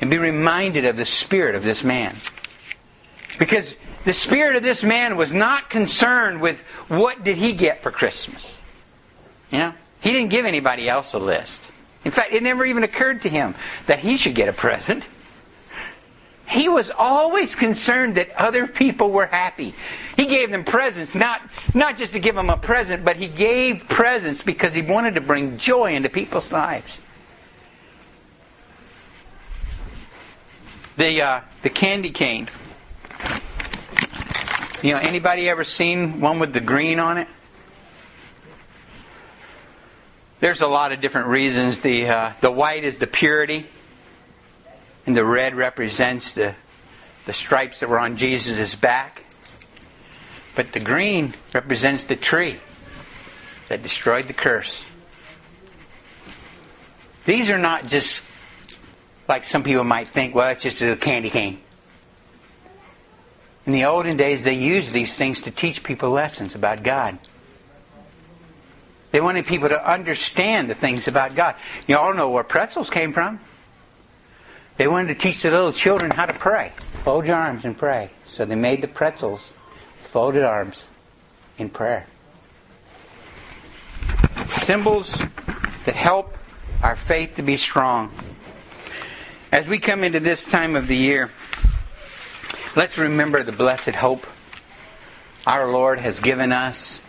and 0.00 0.10
be 0.10 0.18
reminded 0.18 0.84
of 0.84 0.96
the 0.96 1.04
spirit 1.04 1.54
of 1.54 1.62
this 1.62 1.84
man. 1.84 2.16
Because 3.38 3.74
the 4.04 4.12
spirit 4.12 4.56
of 4.56 4.62
this 4.62 4.82
man 4.82 5.16
was 5.16 5.32
not 5.32 5.70
concerned 5.70 6.40
with 6.40 6.58
what 6.88 7.24
did 7.24 7.36
he 7.36 7.52
get 7.52 7.82
for 7.82 7.90
Christmas. 7.90 8.60
You 9.50 9.58
know? 9.58 9.74
He 10.00 10.10
didn't 10.10 10.30
give 10.30 10.44
anybody 10.44 10.88
else 10.88 11.12
a 11.12 11.18
list. 11.18 11.70
In 12.04 12.10
fact, 12.10 12.32
it 12.32 12.42
never 12.42 12.64
even 12.64 12.82
occurred 12.82 13.22
to 13.22 13.28
him 13.28 13.54
that 13.86 14.00
he 14.00 14.16
should 14.16 14.34
get 14.34 14.48
a 14.48 14.52
present. 14.52 15.06
He 16.48 16.68
was 16.68 16.90
always 16.90 17.54
concerned 17.54 18.16
that 18.16 18.30
other 18.38 18.66
people 18.66 19.10
were 19.10 19.26
happy. 19.26 19.74
He 20.16 20.26
gave 20.26 20.50
them 20.50 20.64
presents, 20.64 21.14
not, 21.14 21.40
not 21.72 21.96
just 21.96 22.12
to 22.12 22.18
give 22.18 22.34
them 22.34 22.50
a 22.50 22.56
present, 22.56 23.04
but 23.04 23.16
he 23.16 23.28
gave 23.28 23.88
presents 23.88 24.42
because 24.42 24.74
he 24.74 24.82
wanted 24.82 25.14
to 25.14 25.20
bring 25.20 25.56
joy 25.56 25.94
into 25.94 26.08
people's 26.08 26.52
lives. 26.52 26.98
The, 30.96 31.22
uh, 31.22 31.40
the 31.62 31.70
candy 31.70 32.10
cane. 32.10 32.48
You 34.82 34.94
know, 34.94 34.98
anybody 34.98 35.48
ever 35.48 35.64
seen 35.64 36.20
one 36.20 36.38
with 36.38 36.52
the 36.52 36.60
green 36.60 36.98
on 36.98 37.18
it? 37.18 37.28
There's 40.40 40.60
a 40.60 40.66
lot 40.66 40.90
of 40.92 41.00
different 41.00 41.28
reasons. 41.28 41.80
The, 41.80 42.08
uh, 42.08 42.32
the 42.40 42.50
white 42.50 42.84
is 42.84 42.98
the 42.98 43.06
purity 43.06 43.68
and 45.06 45.16
the 45.16 45.24
red 45.24 45.54
represents 45.54 46.32
the, 46.32 46.54
the 47.26 47.32
stripes 47.32 47.80
that 47.80 47.88
were 47.88 47.98
on 47.98 48.16
Jesus' 48.16 48.74
back. 48.74 49.24
But 50.54 50.72
the 50.72 50.80
green 50.80 51.34
represents 51.52 52.04
the 52.04 52.16
tree 52.16 52.58
that 53.68 53.82
destroyed 53.82 54.26
the 54.26 54.34
curse. 54.34 54.82
These 57.24 57.50
are 57.50 57.58
not 57.58 57.86
just 57.86 58.22
like 59.28 59.44
some 59.44 59.62
people 59.62 59.84
might 59.84 60.08
think, 60.08 60.34
well, 60.34 60.50
it's 60.50 60.62
just 60.62 60.82
a 60.82 60.96
candy 60.96 61.30
cane. 61.30 61.60
In 63.64 63.72
the 63.72 63.84
olden 63.84 64.16
days, 64.16 64.42
they 64.42 64.54
used 64.54 64.92
these 64.92 65.14
things 65.14 65.40
to 65.42 65.50
teach 65.50 65.82
people 65.84 66.10
lessons 66.10 66.54
about 66.54 66.82
God. 66.82 67.18
They 69.12 69.20
wanted 69.20 69.46
people 69.46 69.68
to 69.68 69.90
understand 69.90 70.68
the 70.68 70.74
things 70.74 71.06
about 71.06 71.34
God. 71.34 71.54
You 71.86 71.96
all 71.96 72.12
know 72.12 72.28
where 72.30 72.44
pretzels 72.44 72.90
came 72.90 73.12
from. 73.12 73.40
They 74.76 74.88
wanted 74.88 75.08
to 75.08 75.14
teach 75.14 75.42
the 75.42 75.50
little 75.50 75.72
children 75.72 76.10
how 76.10 76.26
to 76.26 76.32
pray. 76.32 76.72
Fold 77.04 77.26
your 77.26 77.36
arms 77.36 77.64
and 77.64 77.76
pray. 77.76 78.10
So 78.26 78.44
they 78.44 78.54
made 78.54 78.80
the 78.80 78.88
pretzels 78.88 79.52
with 79.98 80.08
folded 80.08 80.42
arms 80.42 80.86
in 81.58 81.68
prayer. 81.68 82.06
Symbols 84.52 85.12
that 85.84 85.94
help 85.94 86.36
our 86.82 86.96
faith 86.96 87.36
to 87.36 87.42
be 87.42 87.56
strong. 87.56 88.10
As 89.50 89.68
we 89.68 89.78
come 89.78 90.02
into 90.02 90.20
this 90.20 90.44
time 90.44 90.76
of 90.76 90.88
the 90.88 90.96
year, 90.96 91.30
let's 92.74 92.98
remember 92.98 93.42
the 93.42 93.52
blessed 93.52 93.90
hope 93.90 94.26
our 95.46 95.70
Lord 95.70 95.98
has 95.98 96.20
given 96.20 96.52
us. 96.52 97.02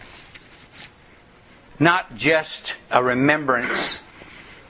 Not 1.79 2.15
just 2.15 2.75
a 2.91 3.03
remembrance 3.03 3.99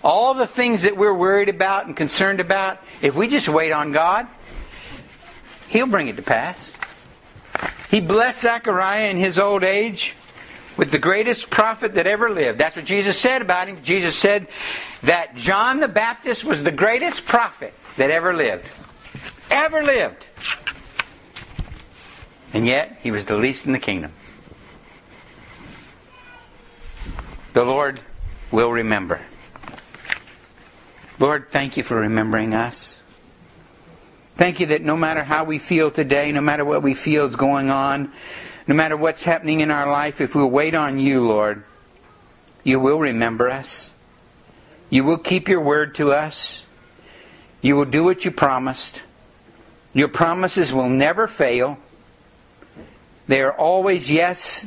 all 0.04 0.34
the 0.34 0.48
things 0.48 0.84
that 0.84 0.98
we're 0.98 1.14
worried 1.14 1.50
about 1.50 1.88
and 1.88 1.96
concerned 1.96 2.40
about, 2.40 2.80
if 3.02 3.16
we 3.16 3.28
just 3.28 3.48
wait 3.48 3.72
on 3.72 3.92
God, 3.92 4.28
He'll 5.74 5.88
bring 5.88 6.08
it 6.08 6.18
to 6.18 6.22
pass. 6.22 6.74
He 7.90 8.00
blessed 8.00 8.42
Zechariah 8.42 9.10
in 9.10 9.18
his 9.18 9.40
old 9.40 9.64
age 9.64 10.16
with 10.78 10.92
the 10.92 11.00
greatest 11.00 11.50
prophet 11.50 11.94
that 11.94 12.06
ever 12.06 12.30
lived. 12.30 12.60
That's 12.60 12.76
what 12.76 12.86
Jesus 12.86 13.20
said 13.20 13.42
about 13.42 13.68
him. 13.68 13.84
Jesus 13.84 14.16
said 14.16 14.48
that 15.02 15.36
John 15.36 15.80
the 15.80 15.88
Baptist 15.88 16.44
was 16.44 16.62
the 16.62 16.72
greatest 16.72 17.26
prophet 17.26 17.74
that 17.98 18.12
ever 18.12 18.34
lived. 18.34 18.70
Ever 19.50 19.84
lived. 19.84 20.28
And 22.54 22.68
yet, 22.68 23.00
he 23.02 23.10
was 23.10 23.26
the 23.26 23.38
least 23.38 23.66
in 23.66 23.74
the 23.74 23.80
kingdom. 23.80 24.12
The 27.54 27.66
Lord 27.66 28.00
will 28.52 28.72
remember. 28.72 29.22
Lord, 31.24 31.52
thank 31.52 31.78
you 31.78 31.84
for 31.84 31.96
remembering 31.96 32.54
us. 32.54 33.00
Thank 34.36 34.60
you 34.60 34.66
that 34.66 34.82
no 34.82 34.98
matter 34.98 35.24
how 35.24 35.46
we 35.46 35.58
feel 35.58 35.90
today, 35.90 36.34
no 36.34 36.42
matter 36.42 36.66
what 36.66 36.84
we 36.84 36.94
feel 36.94 37.24
is 37.24 37.38
going 37.38 37.70
on, 37.70 38.12
no 38.68 38.76
matter 38.76 38.98
what's 38.98 39.24
happening 39.24 39.62
in 39.62 39.72
our 39.72 39.90
life, 39.90 40.20
if 40.20 40.36
we'll 40.36 40.50
wait 40.50 40.76
on 40.76 41.00
you, 41.00 41.22
Lord, 41.22 41.64
you 42.66 42.78
will 42.78 43.00
remember 43.00 43.48
us. 43.50 43.92
You 44.90 45.06
will 45.06 45.18
keep 45.18 45.48
your 45.48 45.62
word 45.62 45.96
to 45.96 46.12
us. 46.12 46.66
You 47.62 47.78
will 47.78 47.86
do 47.86 48.04
what 48.04 48.26
you 48.26 48.32
promised. 48.32 49.04
Your 49.94 50.10
promises 50.10 50.74
will 50.74 50.90
never 50.90 51.30
fail. 51.30 51.78
They 53.30 53.42
are 53.42 53.54
always 53.54 54.12
yes 54.12 54.66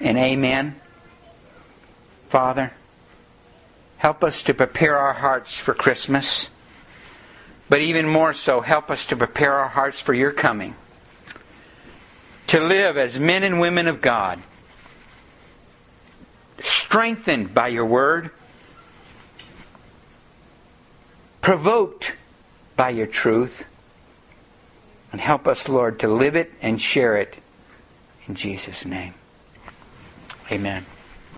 and 0.00 0.16
amen. 0.16 0.80
Father, 2.30 2.72
Help 3.98 4.24
us 4.24 4.42
to 4.44 4.54
prepare 4.54 4.96
our 4.96 5.12
hearts 5.12 5.58
for 5.58 5.74
Christmas. 5.74 6.48
But 7.68 7.80
even 7.80 8.08
more 8.08 8.32
so, 8.32 8.60
help 8.60 8.90
us 8.90 9.04
to 9.06 9.16
prepare 9.16 9.52
our 9.52 9.68
hearts 9.68 10.00
for 10.00 10.14
your 10.14 10.32
coming. 10.32 10.74
To 12.48 12.60
live 12.60 12.96
as 12.96 13.18
men 13.18 13.42
and 13.42 13.60
women 13.60 13.86
of 13.88 14.00
God, 14.00 14.42
strengthened 16.62 17.52
by 17.52 17.68
your 17.68 17.84
word, 17.84 18.30
provoked 21.42 22.14
by 22.76 22.90
your 22.90 23.06
truth, 23.06 23.64
and 25.12 25.20
help 25.20 25.46
us, 25.46 25.68
Lord, 25.68 26.00
to 26.00 26.08
live 26.08 26.36
it 26.36 26.52
and 26.62 26.80
share 26.80 27.16
it 27.16 27.36
in 28.26 28.34
Jesus' 28.34 28.84
name. 28.84 29.14
Amen. 30.50 30.86